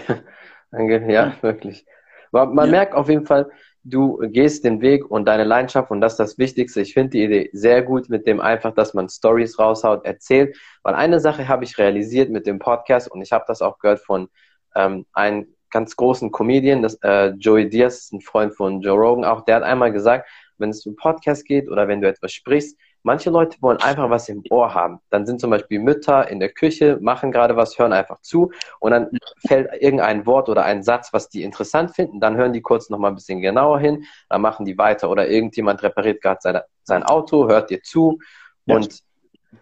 [1.08, 1.86] ja, wirklich.
[2.32, 2.72] Aber man ja.
[2.72, 3.50] merkt auf jeden Fall,
[3.84, 6.82] du gehst den Weg und deine Leidenschaft und das ist das Wichtigste.
[6.82, 10.58] Ich finde die Idee sehr gut mit dem einfach, dass man Stories raushaut, erzählt.
[10.84, 14.00] Weil eine Sache habe ich realisiert mit dem Podcast und ich habe das auch gehört
[14.00, 14.28] von
[14.76, 19.42] ähm, einem ganz großen Comedian, das, äh, Joey Diaz, ein Freund von Joe Rogan auch,
[19.42, 20.26] der hat einmal gesagt,
[20.58, 24.30] wenn es um Podcast geht oder wenn du etwas sprichst, manche Leute wollen einfach was
[24.30, 25.02] im Ohr haben.
[25.10, 28.92] Dann sind zum Beispiel Mütter in der Küche, machen gerade was, hören einfach zu und
[28.92, 29.10] dann
[29.46, 33.12] fällt irgendein Wort oder ein Satz, was die interessant finden, dann hören die kurz nochmal
[33.12, 37.70] ein bisschen genauer hin, dann machen die weiter oder irgendjemand repariert gerade sein Auto, hört
[37.70, 38.20] dir zu
[38.66, 39.04] und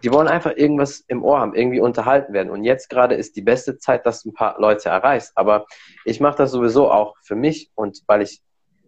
[0.02, 2.50] die wollen einfach irgendwas im Ohr haben, irgendwie unterhalten werden.
[2.50, 5.32] Und jetzt gerade ist die beste Zeit, dass du ein paar Leute erreichst.
[5.36, 5.66] Aber
[6.04, 8.42] ich mache das sowieso auch für mich und weil ich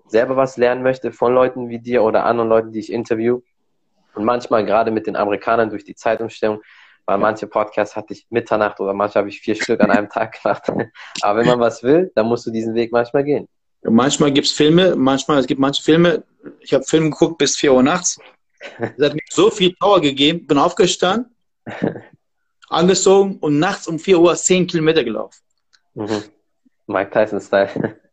[0.09, 3.41] selber was lernen möchte von Leuten wie dir oder anderen Leuten, die ich interview.
[4.15, 6.63] Und manchmal gerade mit den Amerikanern durch die Zeitumstellung,
[7.05, 10.43] weil manche Podcasts hatte ich Mitternacht oder manchmal habe ich vier Stück an einem Tag
[10.43, 10.63] gemacht.
[11.23, 13.49] Aber wenn man was will, dann musst du diesen Weg manchmal gehen.
[13.83, 16.25] Manchmal gibt es Filme, manchmal, es gibt manche Filme,
[16.61, 18.19] ich habe Filme geguckt bis 4 Uhr nachts.
[18.79, 21.35] Es hat mir so viel Power gegeben, bin aufgestanden,
[22.69, 25.41] angezogen und nachts um 4 Uhr 10 Kilometer gelaufen.
[25.95, 26.25] Mhm.
[26.87, 27.97] Mike Tyson-Style.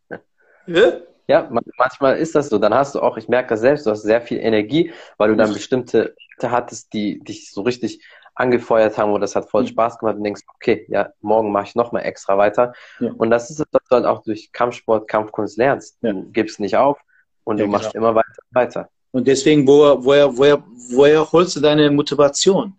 [0.66, 0.92] Ja?
[1.26, 2.58] ja, manchmal ist das so.
[2.58, 5.36] Dann hast du auch, ich merke das selbst, du hast sehr viel Energie, weil du
[5.36, 8.02] dann bestimmte Leute hattest, die dich so richtig
[8.34, 9.68] angefeuert haben, wo das hat voll mhm.
[9.68, 12.72] Spaß gemacht und denkst, okay, ja, morgen mache ich nochmal extra weiter.
[12.98, 13.12] Ja.
[13.12, 15.98] Und das ist das, was du halt auch durch Kampfsport, Kampfkunst lernst.
[16.02, 16.12] Ja.
[16.12, 16.98] Du gibst nicht auf
[17.44, 18.08] und ja, du machst genau.
[18.08, 18.90] immer weiter weiter.
[19.14, 22.74] Und deswegen, woher, woher, woher, woher holst du deine Motivation?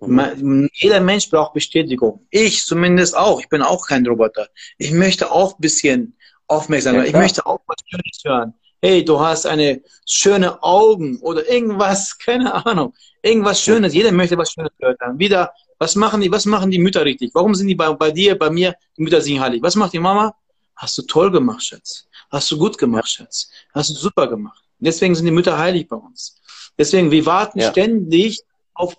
[0.00, 0.68] Mhm.
[0.74, 2.26] Jeder Mensch braucht Bestätigung.
[2.28, 3.40] Ich zumindest auch.
[3.40, 4.48] Ich bin auch kein Roboter.
[4.76, 6.14] Ich möchte auch ein bisschen
[6.46, 7.08] Aufmerksamkeit.
[7.08, 8.52] ich möchte auch was Schönes hören.
[8.82, 12.92] Hey, du hast eine schöne Augen oder irgendwas, keine Ahnung.
[13.22, 13.94] Irgendwas Schönes.
[13.94, 15.18] Jeder möchte was Schönes hören.
[15.18, 17.30] Wieder, was machen die, was machen die Mütter richtig?
[17.32, 19.62] Warum sind die bei, bei dir, bei mir, die Mütter sind heilig?
[19.62, 20.34] Was macht die Mama?
[20.76, 22.06] Hast du toll gemacht, Schatz.
[22.30, 23.50] Hast du gut gemacht, Schatz.
[23.72, 24.61] Hast du super gemacht.
[24.84, 26.40] Deswegen sind die Mütter heilig bei uns.
[26.78, 27.70] Deswegen, wir warten ja.
[27.70, 28.40] ständig
[28.74, 28.96] auf,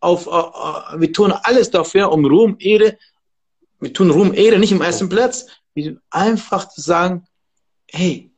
[0.00, 2.96] auf, uh, uh, wir tun alles dafür, um Ruhm, Ehre,
[3.80, 5.46] wir tun Ruhm, Ehre nicht im ersten Platz,
[6.10, 7.26] einfach zu sagen,
[7.90, 8.30] hey,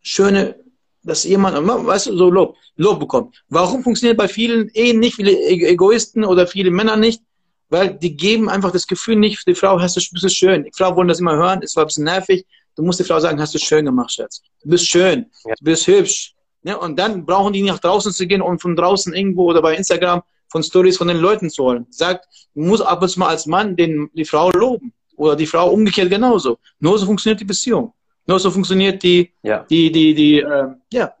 [0.00, 0.56] schöne,
[1.02, 3.42] dass jemand, weißt du, so Lob, Lob bekommt.
[3.48, 7.22] Warum funktioniert bei vielen Ehen nicht, viele Egoisten oder viele Männer nicht?
[7.68, 10.64] Weil die geben einfach das Gefühl nicht, die Frau, hast du, bist du schön.
[10.64, 12.44] Die Frau wollen das immer hören, es war ein bisschen nervig.
[12.76, 14.42] Du musst die Frau sagen, hast du schön gemacht, Schatz.
[14.62, 15.54] Du bist schön, ja.
[15.58, 16.34] du bist hübsch.
[16.64, 19.60] Ja, und dann brauchen die nicht nach draußen zu gehen und von draußen irgendwo oder
[19.60, 21.86] bei Instagram von Stories von den Leuten zu holen.
[21.90, 24.92] Sagt, du musst ab und zu mal als Mann den, die Frau loben.
[25.16, 26.58] Oder die Frau umgekehrt genauso.
[26.80, 27.92] Nur so funktioniert die Beziehung.
[28.26, 29.64] Nur so funktioniert die, ja.
[29.68, 31.14] die, die, die, äh, ja,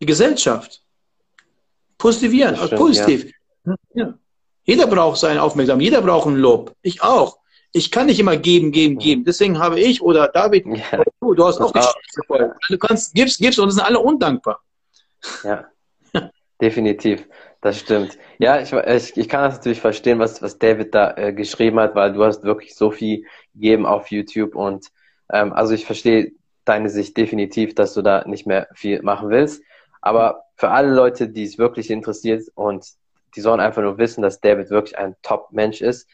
[0.00, 0.82] die Gesellschaft.
[1.98, 3.32] Positivieren, stimmt, positiv.
[3.64, 3.74] Ja.
[3.94, 4.14] ja.
[4.64, 6.74] Jeder braucht seine Aufmerksamkeit, jeder braucht ein Lob.
[6.82, 7.38] Ich auch.
[7.72, 9.24] Ich kann nicht immer geben, geben, geben.
[9.24, 11.02] Deswegen habe ich oder David, ja.
[11.20, 12.54] du, du hast auch die Scheiße voll.
[12.68, 14.60] Du kannst, gibst, gibst und sind alle undankbar.
[15.44, 15.66] Ja,
[16.60, 17.28] definitiv.
[17.60, 18.16] Das stimmt.
[18.38, 21.94] Ja, ich, ich, ich kann das natürlich verstehen, was, was David da äh, geschrieben hat,
[21.94, 24.86] weil du hast wirklich so viel gegeben auf YouTube und
[25.30, 26.32] ähm, also ich verstehe
[26.64, 29.62] deine Sicht definitiv, dass du da nicht mehr viel machen willst.
[30.00, 32.86] Aber für alle Leute, die es wirklich interessiert und
[33.34, 36.08] die sollen einfach nur wissen, dass David wirklich ein Top-Mensch ist.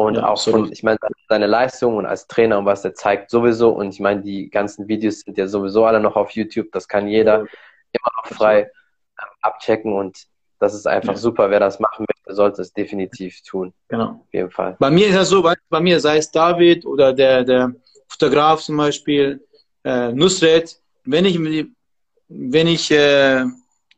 [0.00, 0.96] Und ja, auch von, ich meine,
[1.28, 3.68] seine Leistung und als Trainer und was er zeigt sowieso.
[3.68, 6.72] Und ich meine, die ganzen Videos sind ja sowieso alle noch auf YouTube.
[6.72, 7.46] Das kann jeder ja.
[7.92, 9.92] immer noch frei ähm, abchecken.
[9.92, 10.26] Und
[10.58, 11.18] das ist einfach ja.
[11.18, 11.50] super.
[11.50, 13.74] Wer das machen möchte, sollte es definitiv tun.
[13.88, 14.22] Genau.
[14.24, 14.74] Auf jeden Fall.
[14.78, 17.70] Bei mir ist das so, bei mir sei es David oder der, der
[18.08, 19.46] Fotograf zum Beispiel,
[19.84, 21.38] äh, Nusret, wenn ich,
[22.28, 23.44] wenn ich, äh,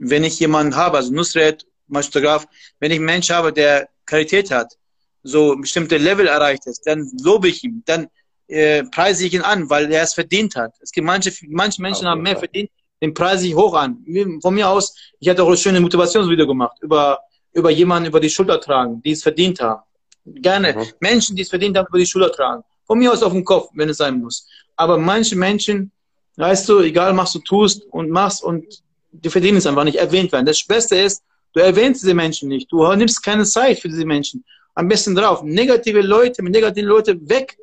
[0.01, 2.49] wenn ich jemanden habe, also Nusret, Fotograf,
[2.81, 4.77] wenn ich einen Menschen habe, der Qualität hat,
[5.23, 8.09] so bestimmte Level erreicht ist, dann lobe ich ihn, dann
[8.49, 10.73] äh, preise ich ihn an, weil er es verdient hat.
[10.81, 12.71] Es gibt manche, manche Menschen haben mehr verdient,
[13.01, 14.05] den preise ich hoch an.
[14.41, 17.21] Von mir aus, ich hatte auch ein schönes Motivationsvideo gemacht über,
[17.53, 19.83] über jemanden über die Schulter tragen, die es verdient haben.
[20.25, 20.75] Gerne.
[20.75, 20.85] Mhm.
[21.01, 22.63] Menschen, die es verdient haben, über die Schulter tragen.
[22.87, 24.47] Von mir aus auf dem Kopf, wenn es sein muss.
[24.77, 25.91] Aber manche Menschen,
[26.37, 28.65] weißt du, egal was du tust und machst und
[29.11, 30.47] die verdienen es einfach nicht erwähnt werden.
[30.47, 32.71] Das Beste ist, du erwähnst diese Menschen nicht.
[32.71, 34.45] Du nimmst keine Zeit für diese Menschen.
[34.75, 35.43] Am besten drauf.
[35.43, 37.59] Negative Leute, mit negativen Leuten weg.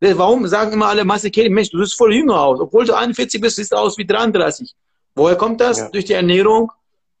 [0.00, 2.60] Warum sagen immer alle Masse Mensch, du siehst voll jünger aus.
[2.60, 4.74] Obwohl du 41 bist, siehst du aus wie 33.
[5.14, 5.78] Woher kommt das?
[5.78, 5.88] Ja.
[5.90, 6.70] Durch die Ernährung,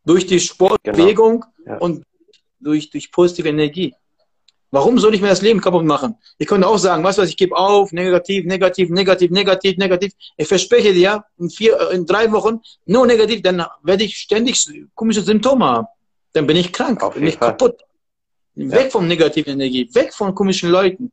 [0.04, 1.74] durch die Sportbewegung genau.
[1.74, 1.78] ja.
[1.78, 2.04] und
[2.60, 3.94] durch, durch positive Energie.
[4.74, 6.16] Warum soll ich mir das Leben kaputt machen?
[6.36, 10.12] Ich könnte auch sagen, was weiß ich, gebe auf, negativ, negativ, negativ, negativ, negativ.
[10.36, 14.66] Ich verspreche dir, in vier, äh, in drei Wochen nur negativ, dann werde ich ständig
[14.96, 15.86] komische Symptome haben.
[16.32, 17.50] Dann bin ich krank, Auf bin ich Fall.
[17.50, 17.84] kaputt.
[18.54, 18.90] Weg ja.
[18.90, 21.10] von negativen Energie, weg von komischen Leuten.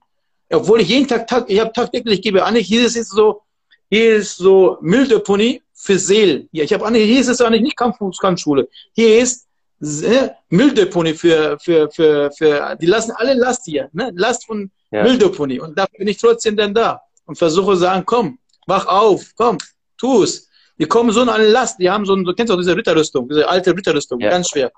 [0.52, 3.42] Obwohl ich jeden Tag, Tag ich habe tagtäglich, ich gebe an, hier ist so,
[3.90, 6.48] hier ist so milde Pony für Seelen.
[6.52, 8.68] Ja, ich habe an, hier ist es eigentlich nicht Kampfschule.
[8.94, 9.48] Hier ist
[9.82, 14.12] sehr Mülldeponie für, für, für, für, die lassen alle Last hier, ne?
[14.16, 15.04] Last von ja.
[15.04, 15.60] Mülldeponie.
[15.60, 18.38] Und da bin ich trotzdem dann da und versuche sagen, komm,
[18.68, 19.58] wach auf, komm,
[19.98, 20.48] tu es.
[20.78, 23.48] Die kommen so in eine Last, die haben so, du kennst auch diese Ritterrüstung, diese
[23.50, 24.30] alte Ritterrüstung, ja.
[24.30, 24.72] ganz schwer.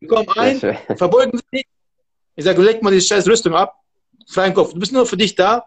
[0.00, 0.60] Die kommen ein,
[0.96, 1.68] verbeugen sich nicht.
[2.36, 3.74] Ich sage, leg mal die scheiß Rüstung ab,
[4.26, 4.72] freien Kopf.
[4.72, 5.66] Du bist nur für dich da,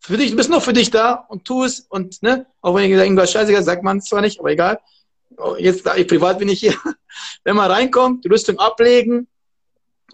[0.00, 2.84] für dich, du bist nur für dich da und tu es und, ne, auch wenn
[2.84, 4.80] ich irgendwas scheiße sagt man es zwar nicht, aber egal.
[5.38, 6.74] Oh, jetzt, privat bin ich hier.
[7.44, 9.26] Wenn man reinkommt, die Rüstung ablegen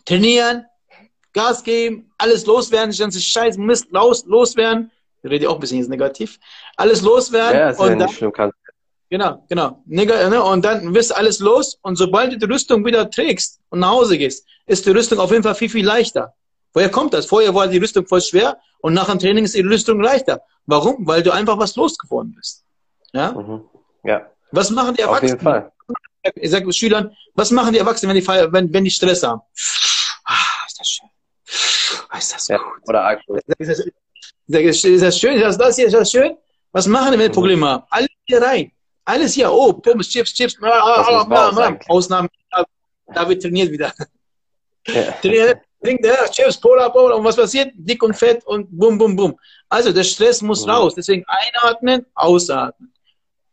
[0.04, 0.66] trainieren,
[1.32, 4.90] Gas geben, alles loswerden, die ganze Scheiß, Mist los, loswerden.
[5.22, 6.38] Ich rede auch ein bisschen jetzt negativ.
[6.76, 7.58] Alles loswerden.
[7.58, 8.32] Ja, ist und ja dann, nicht schlimm.
[8.32, 8.52] Kann,
[9.12, 9.82] Genau, genau.
[9.84, 13.90] Ne, Und dann wirst alles los und sobald du die Rüstung wieder trägst und nach
[13.90, 16.32] Hause gehst, ist die Rüstung auf jeden Fall viel, viel leichter.
[16.72, 17.26] Woher kommt das?
[17.26, 20.40] Vorher war die Rüstung voll schwer und nach dem Training ist die Rüstung leichter.
[20.64, 21.06] Warum?
[21.06, 22.64] Weil du einfach was losgeworden bist.
[23.12, 23.32] Ja?
[23.32, 23.60] mhm.
[24.02, 25.70] ja, Was machen die auf jeden Erwachsenen?
[26.22, 26.32] Fall.
[26.36, 29.42] Ich sage Schülern, was machen die Erwachsenen, wenn die, feiern- wenn, wenn die Stress haben?
[30.24, 30.34] Ah,
[30.66, 31.08] ist das schön.
[32.08, 32.56] Ah, ist das Ja.
[32.56, 32.88] gut.
[32.88, 33.40] Oder Alkohol.
[33.58, 35.34] Ist das, ist das schön?
[35.34, 35.86] Ist das, das hier?
[35.88, 36.34] Ist das schön?
[36.70, 37.34] Was machen die, wenn die Mhm.
[37.34, 37.84] Probleme haben?
[37.90, 38.72] Alles hier rein.
[39.04, 39.50] Alles hier.
[39.50, 40.56] Oh, Pommes, Chips, Chips.
[40.62, 41.66] Ah, ah, Das ah, muss raus ah, ah.
[41.66, 41.90] eigentlich.
[41.90, 42.28] Ausnahme.
[43.14, 43.92] David trainiert wieder.
[44.86, 45.12] Ja.
[45.20, 47.14] Trainiert, trinkt ja, Chips, Cola, Cola.
[47.16, 47.72] Und was passiert?
[47.74, 49.38] Dick und fett und bum, bum, bum.
[49.68, 50.70] Also der Stress muss Mhm.
[50.70, 50.94] raus.
[50.96, 52.92] Deswegen einatmen, ausatmen.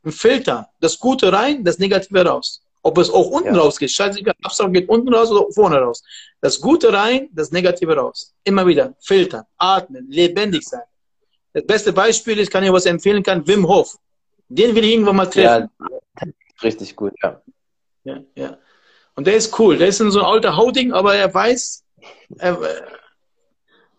[0.06, 0.70] Ein Filter.
[0.80, 2.62] Das Gute rein, das Negative raus.
[2.82, 3.62] Ob es auch unten Ja.
[3.62, 3.91] rausgeht.
[3.91, 6.02] Scheißegal, Absaugen geht unten raus oder vorne raus.
[6.39, 8.34] Das Gute rein, das Negative raus.
[8.45, 10.82] Immer wieder filtern, atmen, lebendig sein.
[11.54, 13.97] Das beste Beispiel ist, kann ich was empfehlen kann, Wim Hof.
[14.50, 15.70] Den will ich irgendwann mal treffen.
[15.80, 16.28] ja,
[16.64, 17.41] richtig gut, ja.
[18.04, 18.58] Ja, ja.
[19.16, 19.78] Und der ist cool.
[19.78, 21.84] Der ist so ein alter Hauding, aber er weiß,
[22.38, 22.58] er,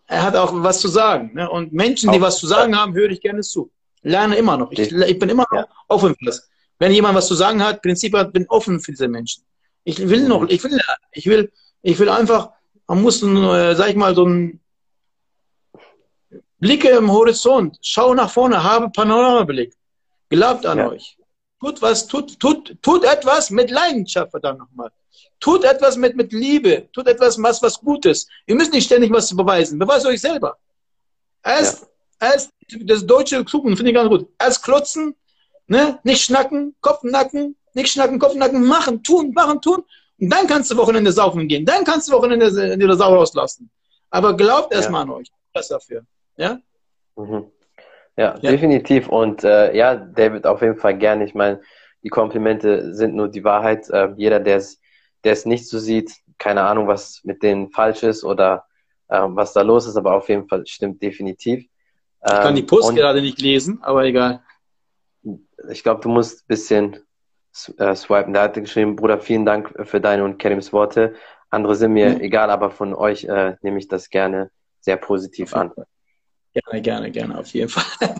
[0.07, 1.31] er hat auch was zu sagen.
[1.33, 1.49] Ne?
[1.49, 3.71] Und Menschen, die was zu sagen haben, höre ich gerne zu.
[4.01, 4.71] Lerne immer noch.
[4.71, 5.65] Ich, ich bin immer Ja.
[5.87, 6.49] offen für das.
[6.79, 9.43] Wenn jemand was zu sagen hat, Prinzip hat, bin offen für diese Menschen.
[9.83, 11.03] Ich will noch, ich will lernen.
[11.11, 11.51] Ich will,
[11.83, 12.49] ich will einfach,
[12.87, 14.59] man muss, äh, sag ich mal, so ein
[16.59, 19.73] Blicke im Horizont, schau nach vorne, habe Panoramablick.
[20.31, 20.89] Glaubt an Ja.
[20.89, 21.17] euch.
[21.59, 24.89] Tut was, tut, tut, tut etwas mit Leidenschaft, verdammt nochmal.
[25.39, 26.87] Tut etwas mit, mit Liebe.
[26.93, 28.27] Tut etwas, was, was Gutes.
[28.47, 29.77] Ihr müsst nicht ständig was beweisen.
[29.77, 30.57] Beweist euch selber.
[31.43, 31.87] Erst,
[32.19, 32.51] erst,
[32.81, 34.27] das deutsche Zukunft finde ich ganz gut.
[34.39, 35.15] Erst klotzen,
[35.67, 35.99] ne?
[36.03, 39.83] Nicht schnacken, Kopfnacken, nicht schnacken, Kopfnacken, machen, tun, machen, tun.
[40.19, 41.65] Und dann kannst du Wochenende saufen gehen.
[41.65, 43.69] Dann kannst du Wochenende dir Sau rauslassen.
[44.09, 45.31] Aber glaubt erstmal an euch.
[45.53, 46.05] Das dafür.
[46.37, 46.59] Ja?
[47.15, 47.51] Mhm.
[48.21, 48.51] Ja, Ja.
[48.51, 49.09] definitiv.
[49.09, 51.25] Und äh, ja, David, auf jeden Fall gerne.
[51.25, 51.61] Ich meine,
[52.03, 53.89] die Komplimente sind nur die Wahrheit.
[53.89, 54.79] Äh, jeder, der es
[55.23, 58.65] der es nicht so sieht, keine Ahnung, was mit denen falsch ist oder
[59.07, 61.59] äh, was da los ist, aber auf jeden Fall stimmt definitiv.
[61.59, 61.69] Ich
[62.23, 64.41] kann Ähm, die Post und gerade nicht lesen, aber egal.
[65.69, 66.97] ich glaube, du musst ein bisschen
[67.77, 68.33] äh, swipen.
[68.33, 71.13] Da hat er geschrieben, Bruder, vielen Dank für deine und Kerims Worte.
[71.51, 72.19] Andere sind mir Ja.
[72.19, 74.49] egal, aber von euch äh, nehme ich das gerne
[74.79, 75.71] sehr positiv an.
[76.53, 77.83] Gerne, gerne, gerne, auf jeden Fall.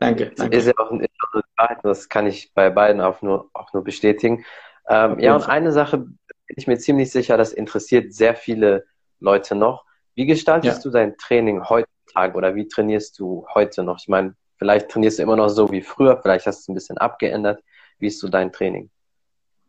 [0.00, 0.56] danke, Das danke.
[0.56, 3.72] ist ja auch, ist auch eine Wahrheit, das kann ich bei beiden auch nur, auch
[3.72, 4.44] nur bestätigen.
[4.88, 6.16] Ähm, ja, und eine Sache bin
[6.56, 8.84] ich mir ziemlich sicher, das interessiert sehr viele
[9.20, 9.84] Leute noch.
[10.14, 10.82] Wie gestaltest Ja.
[10.82, 13.98] du dein Training heutzutage oder wie trainierst du heute noch?
[13.98, 16.74] Ich meine, vielleicht trainierst du immer noch so wie früher, vielleicht hast du es ein
[16.74, 17.62] bisschen abgeändert.
[17.98, 18.90] Wie ist so dein Training?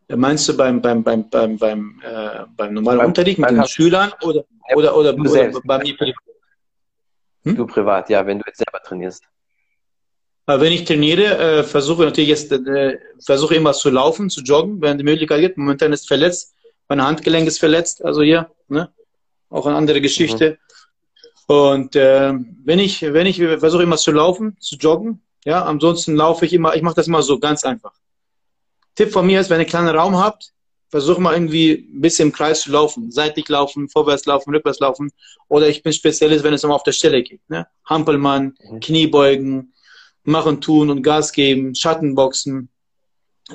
[0.10, 4.12] Meinst du beim, beim, beim, beim, beim, äh, beim normalen Beim- Unterricht mit den Schülern
[4.22, 4.44] oder,
[4.76, 5.62] oder, oder, oder selbst.
[5.66, 5.96] bei mir?
[7.46, 7.56] Hm?
[7.56, 9.24] Du privat, ja, wenn du jetzt selber trainierst.
[10.48, 14.82] Aber wenn ich trainiere, äh, versuche natürlich jetzt, äh, versuche immer zu laufen, zu joggen,
[14.82, 15.58] wenn die Möglichkeit gibt.
[15.58, 16.54] Momentan ist verletzt,
[16.88, 18.92] mein Handgelenk ist verletzt, also hier, ne?
[19.50, 20.60] Auch eine andere Geschichte.
[21.48, 22.34] Und äh,
[22.64, 26.76] wenn ich, wenn ich versuche immer zu laufen, zu joggen, ja, ansonsten laufe ich immer,
[26.76, 27.94] ich mache das immer so ganz einfach.
[28.96, 30.54] Tipp von mir ist, wenn ihr einen kleinen Raum habt,
[30.90, 35.12] versuche mal irgendwie ein bisschen im Kreis zu laufen, seitlich laufen, vorwärts laufen, rückwärts laufen.
[35.48, 37.42] Oder ich bin Spezialist, wenn es immer auf der Stelle geht.
[37.50, 37.68] Ne?
[37.86, 38.80] Hampelmann, Mhm.
[38.80, 39.74] Kniebeugen,
[40.24, 42.70] machen, tun und Gas geben, Schattenboxen.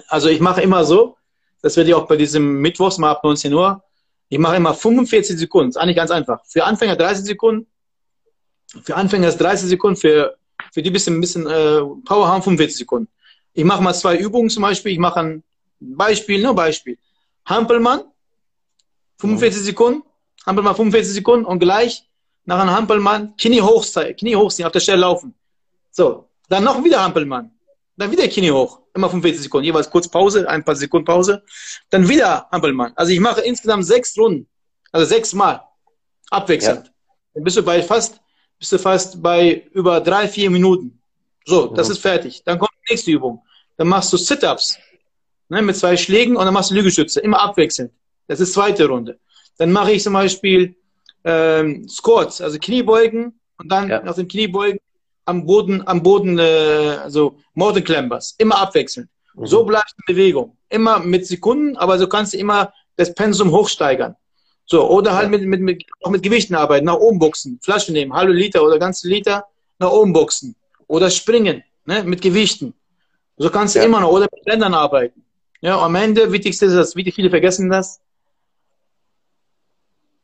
[0.08, 1.16] Also ich mache immer so,
[1.62, 3.82] das werde ich auch bei diesem Mittwochs mal ab 19 Uhr,
[4.28, 6.40] ich mache immer 45 Sekunden, ist eigentlich ganz einfach.
[6.46, 7.66] Für Anfänger 30 Sekunden,
[8.84, 10.36] für Anfänger ist 30 Sekunden, für,
[10.72, 13.08] für die bisschen, bisschen äh, Power haben 45 Sekunden.
[13.52, 15.42] Ich mache mal zwei Übungen zum Beispiel, ich mache ein
[15.80, 16.96] Beispiel, nur Beispiel.
[17.46, 18.02] Hampelmann,
[19.18, 20.02] 45 Sekunden,
[20.46, 22.08] Hampelmann 45 Sekunden und gleich
[22.44, 25.34] nach einem Hampelmann Knie hochziehen, Knie hochziehen, auf der Stelle laufen.
[25.90, 27.50] So, dann noch wieder Hampelmann.
[27.96, 28.80] Dann wieder Knie hoch.
[28.94, 29.66] Immer 45 Sekunden.
[29.66, 31.42] Jeweils kurz Pause, ein paar Sekunden Pause.
[31.90, 32.92] Dann wieder Hampelmann.
[32.96, 34.48] Also ich mache insgesamt sechs Runden.
[34.90, 35.60] Also sechs Mal.
[36.30, 36.90] Abwechselnd.
[37.34, 38.20] Dann bist du bei fast,
[38.58, 41.00] bist du fast bei über drei, vier Minuten.
[41.44, 41.92] So, das Mhm.
[41.92, 42.42] ist fertig.
[42.44, 43.44] Dann kommt die nächste Übung.
[43.76, 44.78] Dann machst du Sit-Ups.
[45.50, 47.20] Ne, mit zwei Schlägen und dann machst du Liegestütze.
[47.20, 47.90] Immer abwechselnd.
[48.28, 49.18] Das ist zweite Runde.
[49.58, 50.76] Dann mache ich zum Beispiel
[51.24, 54.00] ähm, Squats, also Kniebeugen und dann Ja.
[54.02, 54.78] nach dem Kniebeugen
[55.26, 57.36] am Boden, am Boden, äh, also
[57.84, 58.34] Climbers.
[58.38, 59.08] Immer abwechselnd.
[59.34, 59.46] Mhm.
[59.46, 60.56] So bleibst du in Bewegung.
[60.68, 64.14] Immer mit Sekunden, aber so kannst du immer das Pensum hochsteigern.
[64.66, 65.30] So, oder halt Ja.
[65.30, 68.78] mit, mit, mit, auch mit Gewichten arbeiten, nach oben boxen, Flasche nehmen, halbe Liter oder
[68.78, 69.44] ganze Liter,
[69.80, 70.54] nach oben boxen.
[70.86, 72.72] Oder springen, ne, mit Gewichten.
[73.36, 73.84] So kannst du Ja.
[73.86, 75.24] immer noch, oder mit Ländern arbeiten.
[75.60, 78.00] Ja, am Ende, wichtigste ist das, wie viele vergessen das,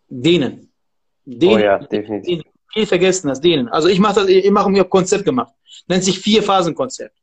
[0.09, 0.73] Dehnen.
[1.25, 1.55] Dehnen.
[1.55, 2.27] Oh ja, definitiv.
[2.27, 2.45] Dehnen.
[2.73, 3.69] Viel vergessen, das Dehnen.
[3.69, 5.53] Also ich mache das, ich mache mir ein Konzept gemacht.
[5.87, 7.17] Nennt sich Vier-Phasen-Konzept.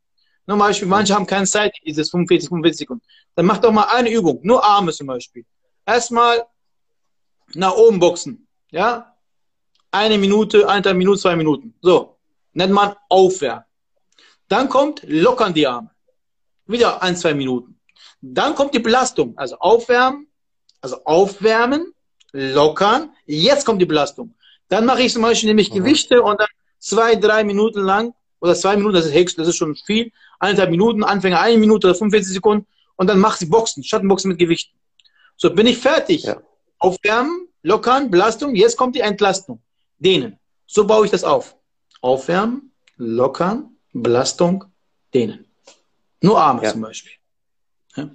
[0.47, 3.03] Zum Beispiel, manche haben keine Zeit, dieses 45, 45 Sekunden.
[3.35, 5.45] Dann mach doch mal eine Übung, nur Arme zum Beispiel.
[5.85, 6.43] Erstmal
[7.53, 8.47] nach oben boxen.
[8.71, 9.15] Ja?
[9.91, 11.73] Eine Minute, eineinhalb Minuten, zwei Minuten.
[11.81, 12.17] So.
[12.53, 13.63] Nennt man Aufwärmen.
[14.47, 15.91] Dann kommt lockern die Arme.
[16.65, 17.72] Wieder ein, zwei Minuten.
[18.25, 19.37] Dann kommt die Belastung.
[19.37, 20.27] Also aufwärmen,
[20.79, 21.93] also aufwärmen,
[22.31, 23.11] lockern.
[23.25, 24.33] Jetzt kommt die Belastung.
[24.69, 25.75] Dann mache ich zum Beispiel nämlich mhm.
[25.75, 26.47] Gewichte und dann
[26.79, 30.13] zwei, drei Minuten lang oder zwei Minuten, das ist höchst, das ist schon viel.
[30.39, 32.65] Eineinhalb Minuten, Anfänger eine Minute oder 45 Sekunden
[32.95, 34.73] und dann mach sie Boxen, Schattenboxen mit Gewichten.
[35.35, 36.23] So bin ich fertig.
[36.23, 36.41] Ja.
[36.79, 39.61] Aufwärmen, lockern, Belastung, jetzt kommt die Entlastung.
[39.97, 40.39] Dehnen.
[40.65, 41.57] So baue ich das auf.
[41.99, 44.63] Aufwärmen, lockern, Belastung,
[45.13, 45.45] dehnen.
[46.21, 46.71] Nur Arme ja.
[46.71, 47.13] zum Beispiel.
[47.95, 48.09] Ja?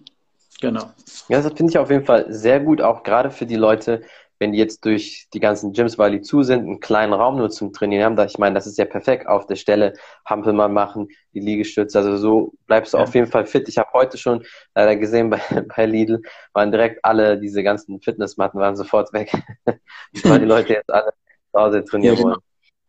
[0.61, 0.91] Genau.
[1.29, 4.03] Ja, das finde ich auf jeden Fall sehr gut, auch gerade für die Leute,
[4.41, 7.51] wenn die jetzt durch die ganzen Gyms, weil die zu sind, einen kleinen Raum nur
[7.51, 10.69] zum Trainieren haben, da ich meine, das ist ja perfekt auf der Stelle, Hampel mal
[10.69, 13.05] machen, die Liegestütze, also so bleibst du ja.
[13.05, 13.69] auf jeden Fall fit.
[13.69, 15.41] Ich habe heute schon leider gesehen bei,
[15.77, 16.23] bei Lidl,
[16.53, 19.33] waren direkt alle diese ganzen Fitnessmatten waren sofort weg,
[20.25, 21.13] weil die Leute jetzt alle
[21.53, 22.35] zu Hause trainieren ja, genau.
[22.35, 22.43] wollen.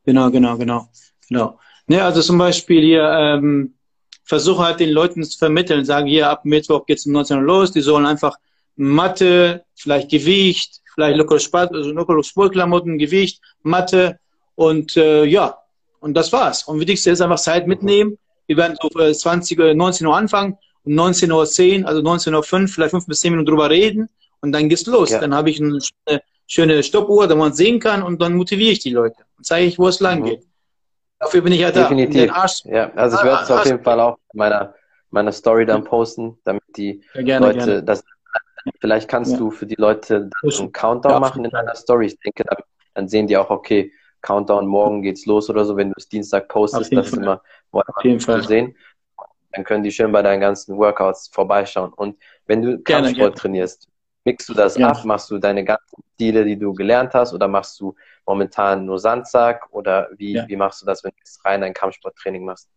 [0.05, 0.87] Genau, genau, genau,
[1.27, 1.59] genau.
[1.87, 3.78] Ne, also zum Beispiel hier, ähm,
[4.29, 7.71] versuche halt den Leuten zu vermitteln, sagen hier ab Mittwoch geht's um 19 Uhr los,
[7.71, 8.37] die sollen einfach
[8.75, 14.19] Matte, vielleicht Gewicht, vielleicht lockere, Sport, also lockere Sportklamotten, Gewicht, Matte
[14.53, 15.57] und äh, ja,
[15.99, 16.63] und das war's.
[16.63, 18.19] Und wichtigste ist einfach Zeit mitnehmen.
[18.45, 23.07] Wir werden so 20, 19 Uhr anfangen, um 19.10 Uhr, also 19.05 Uhr, vielleicht 5
[23.07, 24.09] bis 10 Minuten drüber reden
[24.41, 25.09] und dann geht's los.
[25.09, 25.19] Ja.
[25.19, 25.79] Dann habe ich eine
[26.45, 29.79] schöne Stoppuhr, da man sehen kann und dann motiviere ich die Leute und zeige ich,
[29.79, 30.25] wo es lang mhm.
[30.25, 30.48] geht.
[31.19, 31.83] Dafür bin ich ja da.
[31.83, 32.31] Definitiv.
[32.65, 34.73] Ja, also ich werde es auf jeden Fall auch in meiner,
[35.11, 37.83] meiner Story dann posten, damit die ja, gerne, Leute gerne.
[37.83, 38.03] das
[38.79, 39.37] Vielleicht kannst ja.
[39.37, 42.07] du für die Leute einen Countdown ja, machen in deiner Story.
[42.07, 42.57] Ich denke, dann,
[42.93, 43.91] dann, sehen die auch, okay,
[44.21, 47.41] Countdown, morgen geht's los oder so, wenn du es Dienstag postest, das ist immer
[48.19, 48.75] zu sehen.
[49.51, 51.93] Dann können die schön bei deinen ganzen Workouts vorbeischauen.
[51.93, 53.87] Und wenn du Kampfsport trainierst,
[54.25, 54.89] mixst du das ja.
[54.89, 57.95] ab, machst du deine ganzen Stile, die du gelernt hast, oder machst du
[58.25, 60.47] momentan nur Sandsack oder wie, ja.
[60.47, 62.67] wie machst du das, wenn du rein ein Kampfsporttraining machst?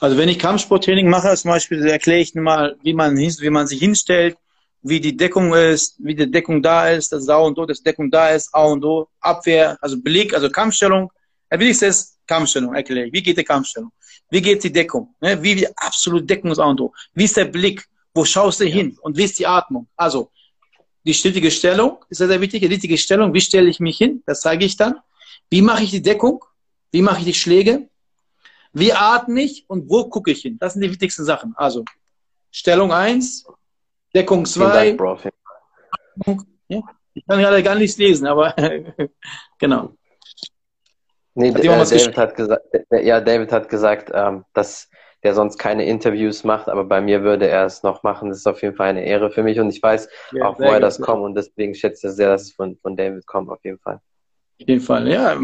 [0.00, 3.78] Also wenn ich Kampfsporttraining mache, zum Beispiel erkläre ich mal, wie man, wie man sich
[3.78, 4.36] hinstellt,
[4.82, 8.10] wie die Deckung ist, wie die Deckung da ist, das A und O, das Deckung
[8.10, 11.10] da ist, A und O, Abwehr, also Blick, also Kampfstellung.
[11.50, 13.12] Der wichtigste ist Kampfstellung, erkläre ich.
[13.12, 13.90] Wie geht die Kampfstellung?
[14.30, 15.14] Wie geht die Deckung?
[15.20, 15.42] Ne?
[15.42, 16.92] Wie die absolute Deckung ist A und O.
[17.14, 17.84] Wie ist der Blick?
[18.16, 18.96] Wo schaust du hin?
[19.02, 19.88] Und wie ist die Atmung?
[19.94, 20.30] Also,
[21.04, 22.62] die strittige Stellung ist sehr, sehr wichtig.
[22.62, 24.22] Die richtige Stellung, wie stelle ich mich hin?
[24.24, 24.98] Das zeige ich dann.
[25.50, 26.42] Wie mache ich die Deckung?
[26.92, 27.90] Wie mache ich die Schläge?
[28.72, 30.56] Wie atme ich und wo gucke ich hin?
[30.58, 31.52] Das sind die wichtigsten Sachen.
[31.56, 31.84] Also,
[32.50, 33.46] Stellung 1,
[34.14, 34.96] Deckung 2.
[36.68, 38.54] Ja, ich kann gerade gar nichts lesen, aber
[39.58, 39.94] genau.
[41.34, 44.88] Nee, hat äh, David, hat gesagt, ja, David hat gesagt, ähm, dass
[45.22, 48.28] der sonst keine Interviews macht, aber bei mir würde er es noch machen.
[48.28, 50.80] Das ist auf jeden Fall eine Ehre für mich und ich weiß ja, auch, woher
[50.80, 53.78] das kommt und deswegen schätze ich sehr, dass es von, von David kommt, auf jeden
[53.78, 54.00] Fall.
[54.58, 55.36] Auf jeden Fall, ja.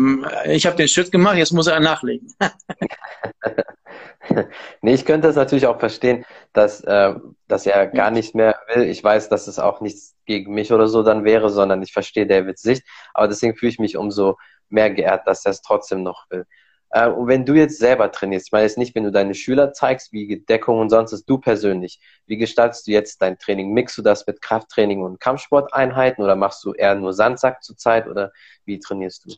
[0.47, 2.33] Ich habe den Schritt gemacht, jetzt muss er nachlegen.
[4.83, 7.15] nee, ich könnte das natürlich auch verstehen, dass, äh,
[7.49, 8.85] dass er gar nicht mehr will.
[8.85, 12.27] Ich weiß, dass es auch nichts gegen mich oder so dann wäre, sondern ich verstehe
[12.27, 12.85] Davids Sicht.
[13.15, 16.47] Aber deswegen fühle ich mich umso mehr geehrt, dass er es trotzdem noch will.
[16.93, 19.73] Äh, und wenn du jetzt selber trainierst, ich meine jetzt nicht, wenn du deine Schüler
[19.73, 23.73] zeigst, wie Deckung und sonst ist, du persönlich, wie gestaltest du jetzt dein Training?
[23.73, 28.33] Mixst du das mit Krafttraining und Kampfsporteinheiten oder machst du eher nur Sandsack zurzeit oder
[28.67, 29.35] wie trainierst du?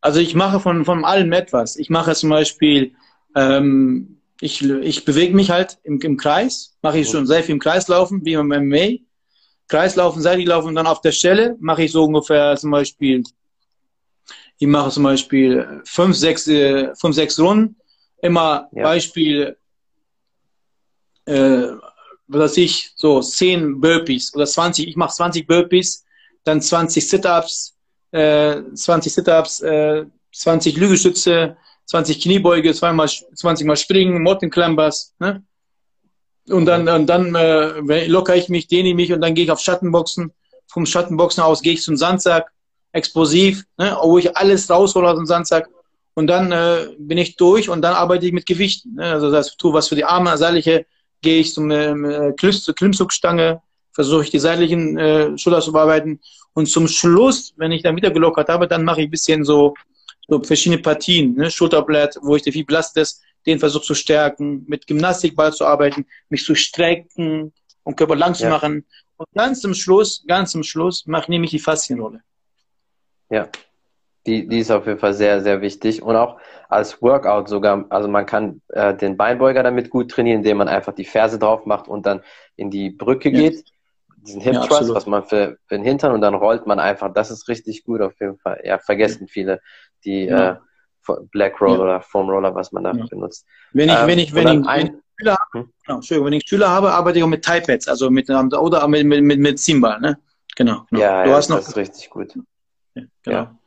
[0.00, 1.76] Also ich mache von, von allem etwas.
[1.76, 2.94] Ich mache zum Beispiel,
[3.34, 7.60] ähm, ich, ich bewege mich halt im, im Kreis, mache ich schon sehr viel im
[7.60, 9.02] Kreis laufen, wie im MMA.
[9.68, 13.24] Kreislaufen, Seitlich und dann auf der Stelle mache ich so ungefähr zum Beispiel
[14.58, 17.76] ich mache zum Beispiel fünf, sechs, äh, fünf, sechs Runden.
[18.22, 18.84] Immer ja.
[18.84, 19.56] Beispiel,
[21.26, 21.68] äh,
[22.26, 26.04] was ich, so zehn Burpees oder 20, ich mache 20 Burpees,
[26.44, 27.76] dann 20 Sit-Ups,
[28.12, 35.44] äh, 20 Sit-Ups, äh, 20 Lügestütze, 20 Kniebeuge, zweimal, 20 Mal Springen, Mountain Climbers, ne?
[36.48, 39.50] Und dann, und dann äh, locker ich mich, dehne ich mich und dann gehe ich
[39.50, 40.32] auf Schattenboxen.
[40.68, 42.52] Vom Schattenboxen aus gehe ich zum Sandsack
[42.96, 45.68] explosiv, ne, wo ich alles raushole aus dem Sandsack.
[46.14, 48.94] Und dann äh, bin ich durch und dann arbeite ich mit Gewichten.
[48.94, 49.04] Ne?
[49.04, 50.86] Also das heißt, tue was für die Arme, seitliche,
[51.20, 53.60] gehe ich zum äh, Klimmzugstange,
[53.92, 56.20] versuche ich die seitlichen äh, Schulter zu bearbeiten.
[56.54, 59.74] Und zum Schluss, wenn ich dann wieder gelockert habe, dann mache ich ein bisschen so,
[60.26, 61.50] so verschiedene Partien, ne?
[61.50, 66.44] Schulterblatt, wo ich viel belastet ist, den versuche zu stärken, mit Gymnastikball zu arbeiten, mich
[66.44, 67.52] zu strecken,
[67.84, 68.50] um Körper lang zu ja.
[68.50, 68.84] machen.
[69.18, 72.22] Und ganz zum Schluss, ganz zum Schluss, mache ich die Faszienrolle.
[73.30, 73.48] Ja,
[74.26, 76.02] die, die ist auf jeden Fall sehr, sehr wichtig.
[76.02, 80.58] Und auch als Workout sogar, also man kann äh, den Beinbeuger damit gut trainieren, indem
[80.58, 82.22] man einfach die Ferse drauf macht und dann
[82.56, 83.40] in die Brücke ja.
[83.40, 83.64] geht.
[84.16, 87.12] Diesen Hip Thrust, ja, was man für, für den Hintern und dann rollt man einfach.
[87.12, 88.60] Das ist richtig gut auf jeden Fall.
[88.64, 89.60] Ja, vergessen viele
[90.04, 90.56] die äh,
[91.30, 93.46] Black Roll oder Foam Roller, was man da benutzt.
[93.72, 95.72] Wenn ich, ähm, wenn ich, wenn ich, ich Schüler habe, hm?
[95.86, 99.22] genau, wenn ich Schüler habe, arbeite ich auch mit Tie-Pads, also mit, oder mit, mit,
[99.22, 100.18] mit, mit Zimbal, ne?
[100.56, 100.84] Genau.
[100.90, 101.00] genau.
[101.00, 102.34] Ja, du ja, hast noch, das ist richtig gut.
[103.22, 103.36] genau.
[103.36, 103.58] Ja.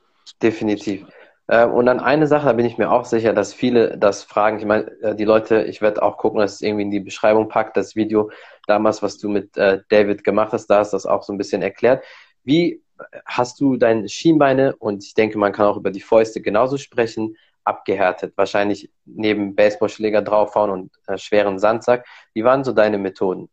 [0.42, 1.06] Definitiv.
[1.50, 4.60] Ähm, und dann eine Sache, da bin ich mir auch sicher, dass viele das fragen.
[4.60, 7.50] Ich meine, äh, die Leute, ich werde auch gucken, dass es irgendwie in die Beschreibung
[7.50, 8.30] packt, das Video
[8.68, 11.38] damals, was du mit äh, David gemacht hast, da hast du das auch so ein
[11.38, 12.04] bisschen erklärt.
[12.44, 12.84] Wie
[13.26, 17.36] hast du deine Schienbeine und ich denke, man kann auch über die Fäuste genauso sprechen,
[17.64, 18.34] abgehärtet?
[18.36, 22.06] Wahrscheinlich neben Baseballschläger draufhauen und äh, schweren Sandsack.
[22.34, 23.50] Wie waren so deine Methoden?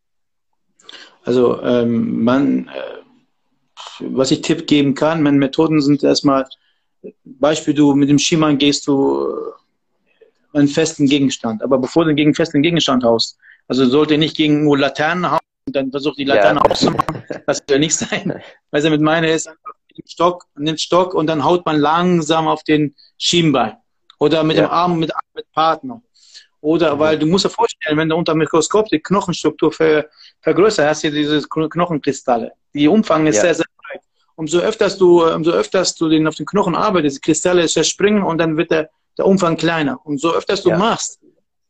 [1.24, 3.05] Also ähm, man, äh,
[4.00, 6.46] was ich Tipp geben kann, meine Methoden sind erstmal
[7.24, 9.28] Beispiel, du mit dem Skimann gehst du
[10.54, 11.62] äh, einen festen Gegenstand.
[11.62, 13.38] Aber bevor du gegen festen Gegenstand haust,
[13.68, 16.70] also sollte nicht gegen nur Laternen hauen und dann versucht die Laterne ja.
[16.70, 17.22] auszumachen.
[17.46, 18.40] Das soll nicht sein.
[18.70, 19.50] Was er mit meine ist,
[20.06, 23.76] Stock, den Stock und dann haut man langsam auf den Schienbein.
[24.18, 24.66] Oder mit ja.
[24.66, 26.02] dem Arm mit, mit Partner.
[26.60, 26.98] Oder mhm.
[27.00, 30.06] weil du musst dir vorstellen, wenn du unter dem Mikroskop die Knochenstruktur ver,
[30.40, 32.52] vergrößert, hast du diese Knochenkristalle.
[32.74, 33.42] Die Umfang ist ja.
[33.42, 33.66] sehr, sehr
[34.36, 38.38] umso öfters du, umso öfters du den auf den Knochen arbeitest, die Kristalle zerspringen und
[38.38, 39.98] dann wird der, der Umfang kleiner.
[40.04, 40.78] Umso öfters du ja.
[40.78, 41.20] machst,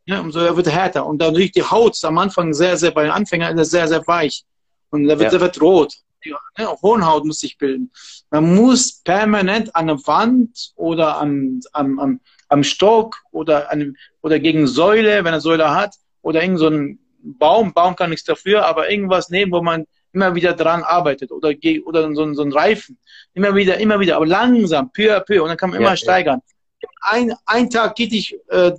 [0.05, 1.07] ja, umso wird er härter.
[1.07, 4.45] Und dadurch die Haut am Anfang sehr, sehr, bei den Anfängern ist sehr, sehr weich.
[4.91, 5.41] Und da wird, ja.
[5.41, 5.95] wird rot.
[6.25, 7.93] Ja, Hornhaut muss sich bilden.
[8.31, 14.41] Man muss permanent an der Wand oder am, am, am, am Stock oder, an, oder
[14.41, 18.67] gegen Säule, wenn er Säule hat, oder irgend so ein Baum, Baum kann nichts dafür,
[18.67, 19.87] aber irgendwas nehmen, wo man
[20.17, 21.53] immer wieder dran arbeitet oder,
[21.85, 22.99] oder so, so ein Reifen.
[23.35, 25.97] Immer wieder, immer wieder, aber langsam, peu à peu und dann kann man immer ja,
[25.97, 26.41] steigern.
[26.83, 26.89] Ja.
[27.03, 28.73] Ein, ein Tag geht ich äh,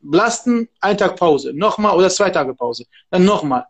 [0.00, 3.64] belasten, ein Tag Pause, nochmal oder zwei Tage Pause, dann nochmal.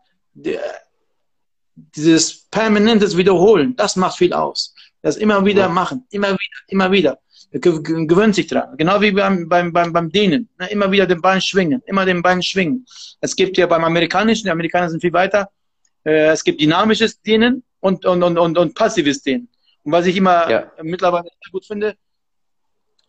[1.95, 4.73] Dieses permanentes Wiederholen, das macht viel aus.
[5.03, 5.69] Das immer wieder ja.
[5.69, 7.19] machen, immer wieder, immer wieder.
[7.51, 8.77] Gewöhnt sich dran.
[8.77, 10.47] Genau wie beim, beim, beim, beim Dehnen.
[10.57, 10.69] Ne?
[10.69, 12.85] Immer wieder den Bein schwingen, immer den Bein schwingen.
[13.19, 15.49] Es gibt ja beim Amerikanischen, die Amerikaner sind viel weiter,
[16.03, 19.47] äh, es gibt dynamisches Dehnen und, und, und, und, und passives Dehnen.
[19.83, 20.71] Und was ich immer ja.
[20.83, 21.95] mittlerweile sehr gut finde,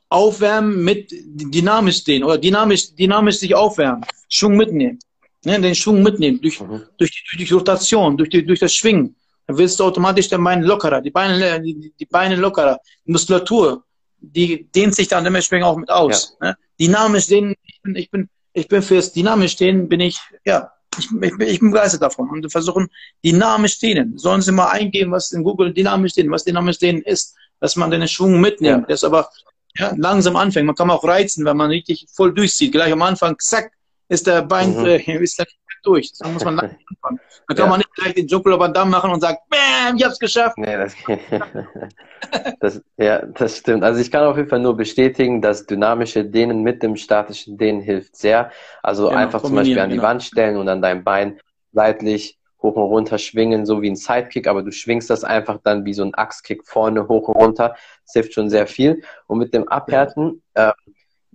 [0.09, 4.99] aufwärmen mit dynamisch dehnen oder dynamisch, dynamisch sich aufwärmen, Schwung mitnehmen.
[5.45, 6.83] Ne, den Schwung mitnehmen durch, mhm.
[6.99, 9.17] durch, durch die Rotation, durch, die, durch das Schwingen.
[9.47, 13.83] Dann wirst du automatisch den Bein lockerer, die Beine, die, die Beine lockerer, die Muskulatur,
[14.21, 16.37] die dehnt sich dann dementsprechend auch mit aus.
[16.41, 16.51] Ja.
[16.51, 16.57] Ne?
[16.79, 21.09] Dynamisch dehnen, ich bin, ich bin, ich bin fürs dynamisch dehnen, bin ich, ja, ich,
[21.11, 22.89] ich, ich bin begeistert davon und versuchen
[23.25, 24.19] dynamisch dehnen.
[24.19, 27.91] Sollen Sie mal eingeben, was in Google dynamisch dehnen, was dynamisch dehnen ist, dass man
[27.91, 28.87] den Schwung mitnimmt, ja.
[28.89, 29.31] das aber
[29.77, 30.67] ja, langsam anfängt.
[30.67, 32.73] Man kann auch reizen, wenn man richtig voll durchzieht.
[32.73, 33.73] Gleich am Anfang, zack,
[34.09, 34.87] ist der Bein mhm.
[34.87, 35.47] äh, ist der
[35.83, 36.13] durch.
[36.13, 37.21] Das muss man langsam anfangen.
[37.49, 37.71] Dann kann ja.
[37.71, 40.59] man nicht gleich den über Damm machen und sagen, Bam, ich hab's geschafft.
[40.59, 40.95] Nee, das,
[42.61, 43.85] das, ja, das stimmt.
[43.85, 47.81] Also ich kann auf jeden Fall nur bestätigen, dass dynamische Dehnen mit dem statischen Dehnen
[47.81, 48.51] hilft sehr.
[48.83, 50.09] Also genau, einfach zum Beispiel an die genau.
[50.09, 51.41] Wand stellen und dann dein Bein
[51.73, 55.85] seitlich hoch und runter schwingen, so wie ein Sidekick, aber du schwingst das einfach dann
[55.85, 57.75] wie so ein Axtkick vorne hoch und runter.
[58.05, 59.03] Das hilft schon sehr viel.
[59.27, 60.73] Und mit dem Abhärten, äh,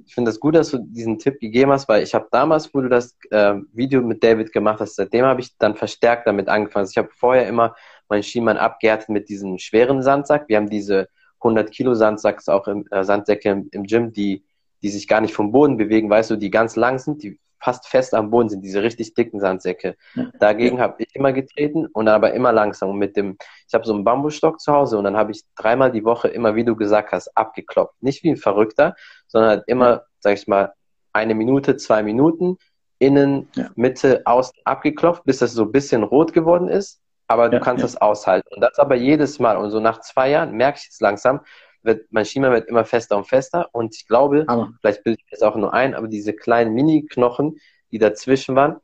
[0.08, 2.82] ich finde das gut, dass du diesen Tipp gegeben hast, weil ich habe damals, wo
[2.82, 6.84] du das äh, Video mit David gemacht hast, seitdem habe ich dann verstärkt damit angefangen.
[6.84, 7.76] Also ich habe vorher immer
[8.10, 10.47] meinen Skimann abgehärtet mit diesem schweren Sandsack.
[10.47, 11.10] Wir haben diese
[11.41, 14.43] 100 Kilo Sandsacks auch im äh, Sandsäcke im, im Gym, die
[14.82, 17.88] die sich gar nicht vom Boden bewegen, weißt du, die ganz lang sind, die fast
[17.88, 19.95] fest am Boden sind, diese richtig dicken Sandsäcke.
[20.16, 20.26] Ja.
[20.39, 22.89] Dagegen habe ich immer getreten und dann aber immer langsam.
[22.89, 23.38] Und mit dem,
[23.68, 26.55] ich habe so einen Bambusstock zu Hause und dann habe ich dreimal die Woche immer,
[26.55, 27.95] wie du gesagt hast, abgeklopft.
[28.01, 28.95] Nicht wie ein Verrückter,
[29.28, 30.01] sondern halt immer, ja.
[30.20, 30.74] sag ich mal,
[31.14, 32.58] eine Minute, zwei Minuten,
[32.99, 33.70] innen, ja.
[33.76, 37.01] Mitte, außen abgeklopft, bis das so ein bisschen rot geworden ist.
[37.30, 38.47] Aber du kannst das aushalten.
[38.55, 39.58] Und das aber jedes Mal.
[39.58, 41.41] Und so nach zwei Jahren merke ich jetzt langsam,
[41.84, 44.73] wird, mein Schiemann wird immer fester und fester und ich glaube, aber.
[44.82, 47.57] vielleicht bilde ich das auch nur ein, aber diese kleinen Mini-Knochen,
[47.91, 48.78] die dazwischen waren,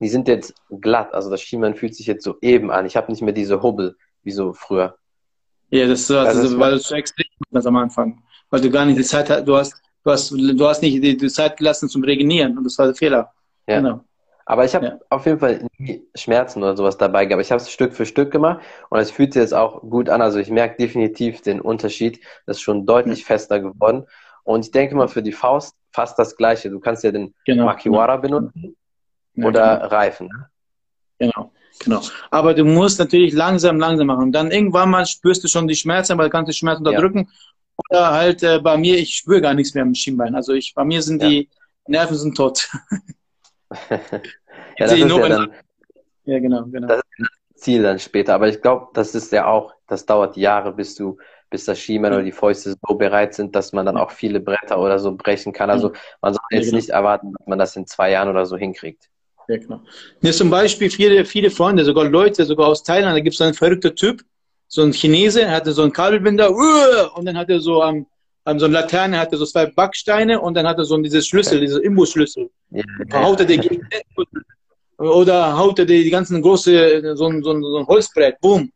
[0.00, 1.12] die sind jetzt glatt.
[1.12, 2.86] Also das Schiemann fühlt sich jetzt so eben an.
[2.86, 4.96] Ich habe nicht mehr diese Hubbel wie so früher.
[5.70, 8.22] Ja, das, ist, also, das ist, weil du zu extrem warst am Anfang.
[8.50, 9.74] Weil du gar nicht die Zeit hast, du hast,
[10.04, 12.94] du hast, du hast nicht die, die Zeit gelassen zum Regenieren und das war der
[12.94, 13.32] Fehler.
[13.66, 13.80] Ja.
[13.80, 14.04] Genau.
[14.50, 14.98] Aber ich habe ja.
[15.10, 17.44] auf jeden Fall nie Schmerzen oder sowas dabei gehabt.
[17.44, 20.22] Ich habe es Stück für Stück gemacht und es fühlt sich jetzt auch gut an.
[20.22, 22.24] Also ich merke definitiv den Unterschied.
[22.46, 24.06] Das ist schon deutlich fester geworden.
[24.44, 26.70] Und ich denke mal für die Faust fast das Gleiche.
[26.70, 27.66] Du kannst ja den genau.
[27.66, 28.74] Makiwara benutzen
[29.34, 29.88] ja, oder genau.
[29.88, 30.28] Reifen.
[30.28, 30.46] Ne?
[31.18, 31.52] Genau.
[31.80, 32.00] Genau.
[32.30, 34.22] Aber du musst natürlich langsam, langsam machen.
[34.22, 37.28] Und dann irgendwann mal spürst du schon die Schmerzen, aber kannst du Schmerzen unterdrücken.
[37.28, 37.74] Ja.
[37.90, 40.34] Oder halt äh, bei mir, ich spüre gar nichts mehr im Schienbein.
[40.34, 41.28] Also ich, bei mir sind ja.
[41.28, 41.50] die
[41.86, 42.70] Nerven sind tot.
[43.90, 43.98] ja,
[44.78, 45.52] das ist ja, dann,
[46.24, 46.88] ja, genau, genau.
[46.88, 48.34] Das ist das Ziel dann später.
[48.34, 51.18] Aber ich glaube, das ist ja auch, das dauert Jahre, bis du,
[51.50, 54.78] bis das Schienbein oder die Fäuste so bereit sind, dass man dann auch viele Bretter
[54.78, 55.70] oder so brechen kann.
[55.70, 56.76] Also man soll jetzt genau.
[56.76, 59.08] nicht erwarten, dass man das in zwei Jahren oder so hinkriegt.
[59.48, 59.80] Ja, genau.
[60.20, 63.54] Ja, zum Beispiel viele, viele Freunde, sogar Leute, sogar aus Thailand, da gibt es einen
[63.54, 64.22] verrückten Typ,
[64.66, 68.06] so ein Chinese, hatte so einen Kabelbinder, und dann hat er so am, am
[68.56, 71.80] so eine Laterne, hatte so zwei Backsteine und dann hat er so dieses Schlüssel, diese
[71.80, 72.48] Imbusschlüssel.
[72.70, 73.22] Ja, ja.
[73.22, 73.80] Haut er die
[74.98, 78.70] oder haut er die, die ganzen große, so ein, so, ein, so ein Holzbrett, boom.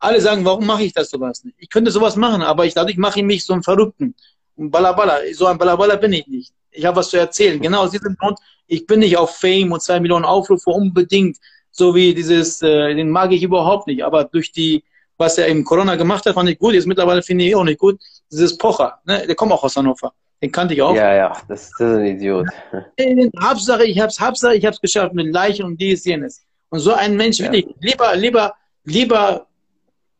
[0.00, 1.56] Alle sagen, warum mache ich das sowas nicht?
[1.58, 4.14] Ich könnte sowas machen, aber ich dadurch mache ich mich so einen Verrückten.
[4.56, 6.52] Balabala, so ein Balabala bin ich nicht.
[6.70, 7.60] Ich habe was zu erzählen.
[7.60, 8.38] Genau aus diesem Grund
[8.68, 11.38] ich bin nicht auf Fame und zwei Millionen Aufrufe unbedingt,
[11.70, 14.04] so wie dieses, äh, den mag ich überhaupt nicht.
[14.04, 14.84] Aber durch die,
[15.16, 16.74] was er im Corona gemacht hat, fand ich gut.
[16.74, 17.98] Jetzt mittlerweile finde ich auch nicht gut.
[18.30, 19.26] Dieses Pocher, ne?
[19.26, 20.12] der kommt auch aus Hannover.
[20.40, 20.94] Den kannte ich auch.
[20.94, 22.46] Ja, ja, das, das ist ein Idiot.
[23.42, 26.42] Hauptsache, ich hab's, Hauptsache, ich hab's geschafft mit Leichen und dies, jenes.
[26.68, 27.50] Und so ein Mensch ja.
[27.50, 27.66] will ich.
[27.80, 28.54] Lieber, lieber,
[28.84, 29.46] lieber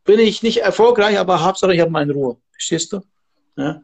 [0.05, 2.39] bin ich nicht erfolgreich, aber Hauptsache, ich habe meine Ruhe.
[2.51, 3.01] Verstehst du?
[3.57, 3.83] Ja?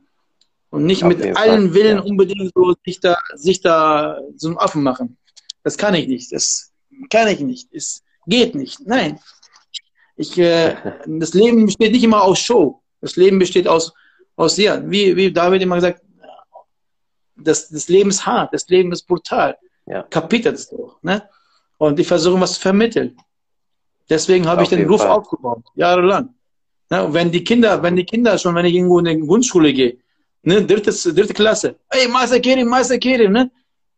[0.71, 1.75] Und nicht Auf mit allen Fall.
[1.75, 2.03] Willen ja.
[2.03, 5.17] unbedingt so sich da, sich da einen Affen machen.
[5.63, 6.33] Das kann ich nicht.
[6.33, 6.73] Das
[7.11, 7.69] kann ich nicht.
[7.73, 8.81] Es geht nicht.
[8.87, 9.21] Nein.
[10.17, 10.75] Ich, äh,
[11.07, 12.83] das Leben besteht nicht immer aus Show.
[13.01, 13.93] Das Leben besteht aus,
[14.37, 16.03] aus ja, wie, wie David immer gesagt,
[17.37, 19.57] das, das Leben ist hart, das Leben ist brutal.
[19.87, 20.03] Ja.
[20.05, 20.99] Kapitel ist doch.
[21.03, 21.29] Ne?
[21.79, 23.17] Und ich versuche was zu vermitteln.
[24.09, 25.11] Deswegen habe ich den Ruf Fall.
[25.11, 26.35] aufgebaut, jahrelang.
[26.91, 27.05] Ne?
[27.05, 29.99] Und wenn die Kinder, wenn die Kinder schon, wenn ich irgendwo in die Grundschule gehe,
[30.43, 31.77] ne, dritte, dritte Klasse.
[31.91, 33.51] Ey, Meister Kerim, Meister Kerim, ne?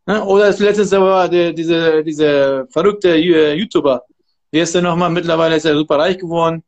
[0.07, 0.25] ne?
[0.25, 4.05] Oder letztens war der, diese, diese verrückte äh, YouTuber.
[4.51, 5.11] Wie ist der nochmal?
[5.11, 6.63] Mittlerweile ist er super reich geworden.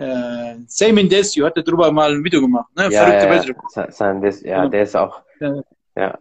[0.00, 2.68] Äh, Samin Desio hat darüber mal ein Video gemacht.
[2.76, 2.88] Ne?
[2.90, 5.20] Ja, Verrückte ja, Sam Des, ja, der ist auch.
[5.40, 5.62] Ja.
[5.96, 6.18] ja.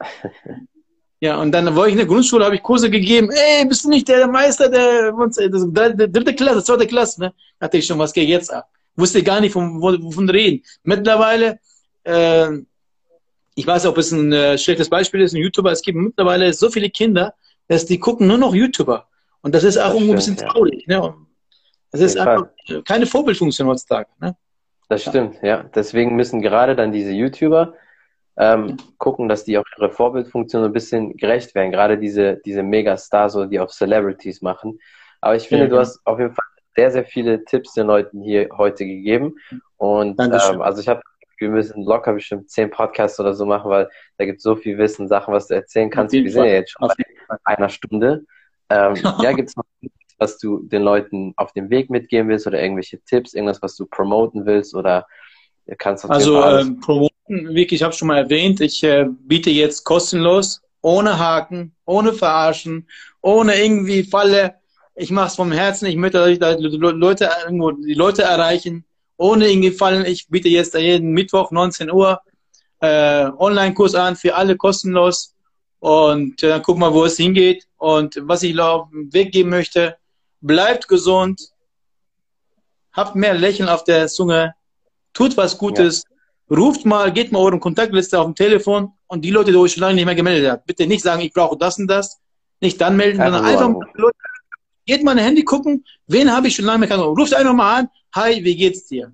[1.21, 3.29] Ja, und dann war ich in der Grundschule, habe ich Kurse gegeben.
[3.29, 7.33] Ey, bist du nicht der Meister der, der, der dritte Klasse, zweite Klasse, ne?
[7.59, 8.69] Hatte ich schon, was geht jetzt ab?
[8.95, 10.63] Wusste gar nicht, von, wovon reden.
[10.83, 11.59] Mittlerweile
[12.03, 12.59] äh,
[13.59, 15.71] ich weiß nicht, ob es ein äh, schlechtes Beispiel ist, ein YouTuber.
[15.71, 17.33] Es gibt mittlerweile so viele Kinder,
[17.67, 19.07] dass die gucken nur noch YouTuber.
[19.41, 20.85] Und das ist auch das irgendwo ein bisschen traurig.
[20.87, 21.01] Ja.
[21.01, 21.13] Ne?
[21.91, 22.83] Das ist einfach Fall.
[22.83, 24.09] keine Vorbildfunktion heutzutage.
[24.19, 24.35] Ne?
[24.89, 25.63] Das stimmt, ja.
[25.75, 27.73] Deswegen müssen gerade dann diese YouTuber
[28.37, 31.71] ähm, gucken, dass die auch ihre Vorbildfunktion ein bisschen gerecht werden.
[31.71, 34.79] Gerade diese, diese Megastars, so, die auf Celebrities machen.
[35.21, 35.81] Aber ich finde, ja, du ja.
[35.81, 39.35] hast auf jeden Fall sehr, sehr viele Tipps den Leuten hier heute gegeben.
[39.77, 41.01] Und ähm, also ich habe
[41.39, 44.77] wir müssen locker bestimmt zehn Podcasts oder so machen, weil da gibt es so viel
[44.77, 46.13] Wissen, Sachen, was du erzählen kannst.
[46.13, 46.87] Wir sind ja jetzt schon
[47.27, 48.25] bei einer Stunde.
[48.69, 49.63] Ähm, ja, gibt es noch
[50.19, 53.85] was du den Leuten auf dem Weg mitgeben willst oder irgendwelche Tipps, irgendwas, was du
[53.85, 55.07] promoten willst oder
[55.77, 59.83] kannst du Also ähm, promoten, wirklich, ich habe schon mal erwähnt, ich äh, biete jetzt
[59.83, 62.87] kostenlos, ohne Haken, ohne Verarschen,
[63.21, 64.55] ohne irgendwie Falle.
[64.95, 68.85] Ich mache es vom Herzen, ich möchte Leute, irgendwo die Leute erreichen
[69.19, 70.05] ohne irgendwie fallen.
[70.05, 72.21] Ich biete jetzt jeden Mittwoch 19 Uhr
[72.79, 75.35] äh, Online-Kurs an für alle kostenlos
[75.79, 77.67] und äh, dann guck mal, wo es hingeht.
[77.77, 79.97] Und was ich auf den Weg geben möchte,
[80.41, 81.49] bleibt gesund,
[82.93, 84.55] habt mehr Lächeln auf der Zunge,
[85.13, 86.03] tut was Gutes,
[86.49, 86.57] ja.
[86.57, 89.81] ruft mal, geht mal eure Kontaktliste auf dem Telefon und die Leute, die euch schon
[89.81, 92.19] lange nicht mehr gemeldet haben, bitte nicht sagen, ich brauche das und das,
[92.61, 94.17] nicht dann melden, sondern einfach mal Leute,
[94.85, 97.79] geht mal ein Handy gucken, wen habe ich schon lange mehr gekannt, ruft einfach mal
[97.79, 99.13] an, hi, wie geht's dir?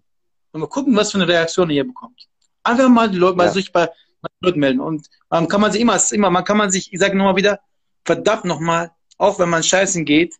[0.51, 2.27] Und mal gucken, was für eine Reaktion ihr bekommt.
[2.63, 3.43] Einfach mal die Leute, ja.
[3.43, 3.87] mal sich bei,
[4.21, 4.79] bei Leuten melden.
[4.79, 7.59] Und man kann man sich immer, immer, man kann man sich, ich sage nochmal wieder,
[8.05, 10.35] verdammt nochmal, auch wenn man scheißen geht,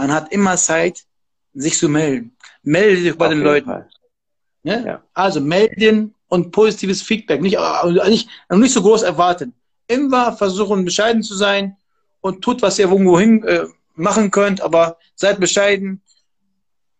[0.00, 1.04] man hat immer Zeit,
[1.52, 2.34] sich zu melden.
[2.62, 3.84] Melde dich bei Auf den Leuten.
[4.62, 4.80] Ja?
[4.80, 5.02] ja?
[5.12, 7.42] Also melden und positives Feedback.
[7.42, 7.58] Nicht,
[8.06, 9.52] nicht, nicht so groß erwarten.
[9.88, 11.76] Immer versuchen, bescheiden zu sein
[12.22, 16.00] und tut, was ihr irgendwo hin äh, machen könnt, aber seid bescheiden,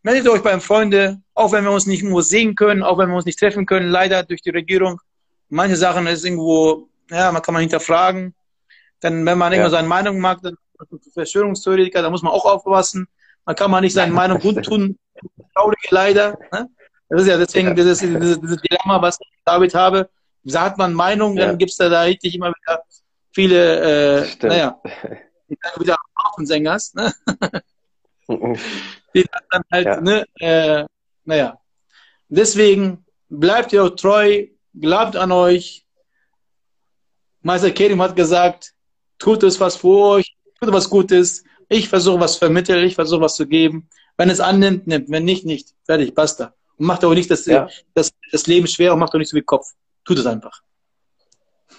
[0.03, 3.17] meldet euch beim Freunde, auch wenn wir uns nicht nur sehen können, auch wenn wir
[3.17, 5.01] uns nicht treffen können, leider durch die Regierung.
[5.49, 8.35] Manche Sachen ist irgendwo, ja, man kann man hinterfragen.
[9.01, 9.59] Dann, wenn man ja.
[9.59, 10.57] irgendwo seine Meinung mag, dann
[11.13, 13.09] Verschwörungstheoretiker, da muss man auch aufpassen.
[13.45, 14.99] Man kann man nicht seine Meinung gut tun.
[15.55, 16.39] Traurige leider.
[16.53, 16.69] Ne?
[17.09, 17.75] Das ist ja deswegen ja.
[17.75, 20.09] Dieses, dieses, dieses, Dilemma, was ich damit habe.
[20.45, 21.47] Sagt man Meinung, ja.
[21.47, 22.83] dann gibt es da, da richtig immer wieder
[23.33, 24.81] viele, äh, naja,
[25.79, 25.99] wieder
[26.43, 26.95] Sängers.
[26.95, 27.13] Ne?
[29.15, 30.01] die dann halt, ja.
[30.01, 30.85] ne, äh,
[31.25, 31.59] naja.
[32.29, 34.47] Deswegen bleibt ihr auch treu,
[34.79, 35.85] glaubt an euch.
[37.43, 38.73] Meister Kerim hat gesagt,
[39.19, 43.37] tut es was für euch, tut was Gutes, Ich versuche was vermitteln, ich versuche was
[43.37, 43.89] zu geben.
[44.17, 45.09] Wenn es annimmt, nimmt.
[45.09, 45.69] Wenn nicht, nicht.
[45.87, 46.53] Fertig, basta.
[46.77, 47.69] Und macht auch nicht das, ja.
[47.95, 49.69] das, das Leben schwer und macht auch nicht so viel Kopf.
[50.05, 50.61] Tut es einfach.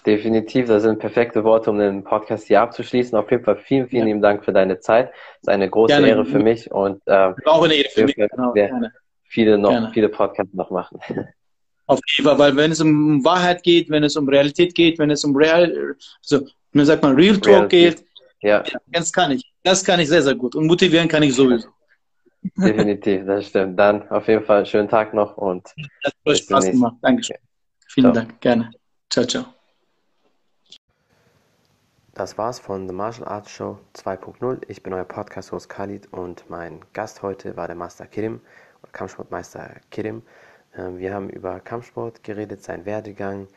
[0.06, 3.16] Definitiv, das sind perfekte Worte, um den Podcast hier abzuschließen.
[3.18, 4.06] Auf jeden Fall vielen, vielen ja.
[4.08, 5.12] lieben Dank für deine Zeit.
[5.12, 6.08] Es ist eine große Gerne.
[6.08, 8.16] Ehre für mich und äh, auch eine Ehre für mich.
[8.16, 8.54] Genau.
[9.24, 9.92] viele noch, Gerne.
[9.94, 11.00] viele Podcasts noch machen.
[11.86, 15.12] Auf jeden Fall, weil wenn es um Wahrheit geht, wenn es um Realität geht, wenn
[15.12, 18.04] es um Real, so, man sagt mal Real Talk geht,
[18.42, 18.64] ja.
[18.88, 19.44] das kann ich.
[19.64, 20.56] Das kann ich sehr, sehr gut.
[20.56, 21.70] Und motivieren kann ich sowieso.
[22.58, 23.80] Definitiv, das stimmt.
[23.80, 25.68] Dann auf jeden Fall schönen Tag noch und.
[26.04, 26.96] Das hat Spaß gemacht.
[27.02, 27.38] Dankeschön.
[27.88, 28.26] Vielen ciao.
[28.26, 28.42] Dank.
[28.42, 28.72] Gerne.
[29.10, 29.46] Ciao, ciao.
[32.14, 34.64] Das war's von The Martial Arts Show 2.0.
[34.68, 38.42] Ich bin euer Podcast-Host Khalid und mein Gast heute war der Master Kirim,
[38.92, 40.22] Kampfsportmeister Kirim.
[40.76, 43.48] Ähm, wir haben über Kampfsport geredet, seinen Werdegang,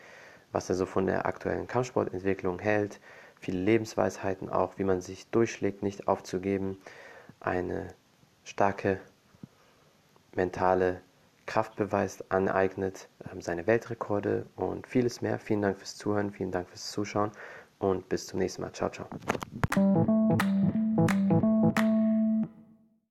[0.52, 3.00] was er so von der aktuellen Kampfsportentwicklung hält,
[3.44, 6.78] viele Lebensweisheiten auch, wie man sich durchschlägt, nicht aufzugeben,
[7.40, 7.88] eine
[8.42, 9.00] starke
[10.34, 11.00] mentale
[11.46, 15.38] Kraft beweist, aneignet, ähm, seine Weltrekorde und vieles mehr.
[15.38, 17.32] Vielen Dank fürs Zuhören, vielen Dank fürs Zuschauen
[17.78, 18.72] und bis zum nächsten Mal.
[18.72, 19.08] Ciao, ciao.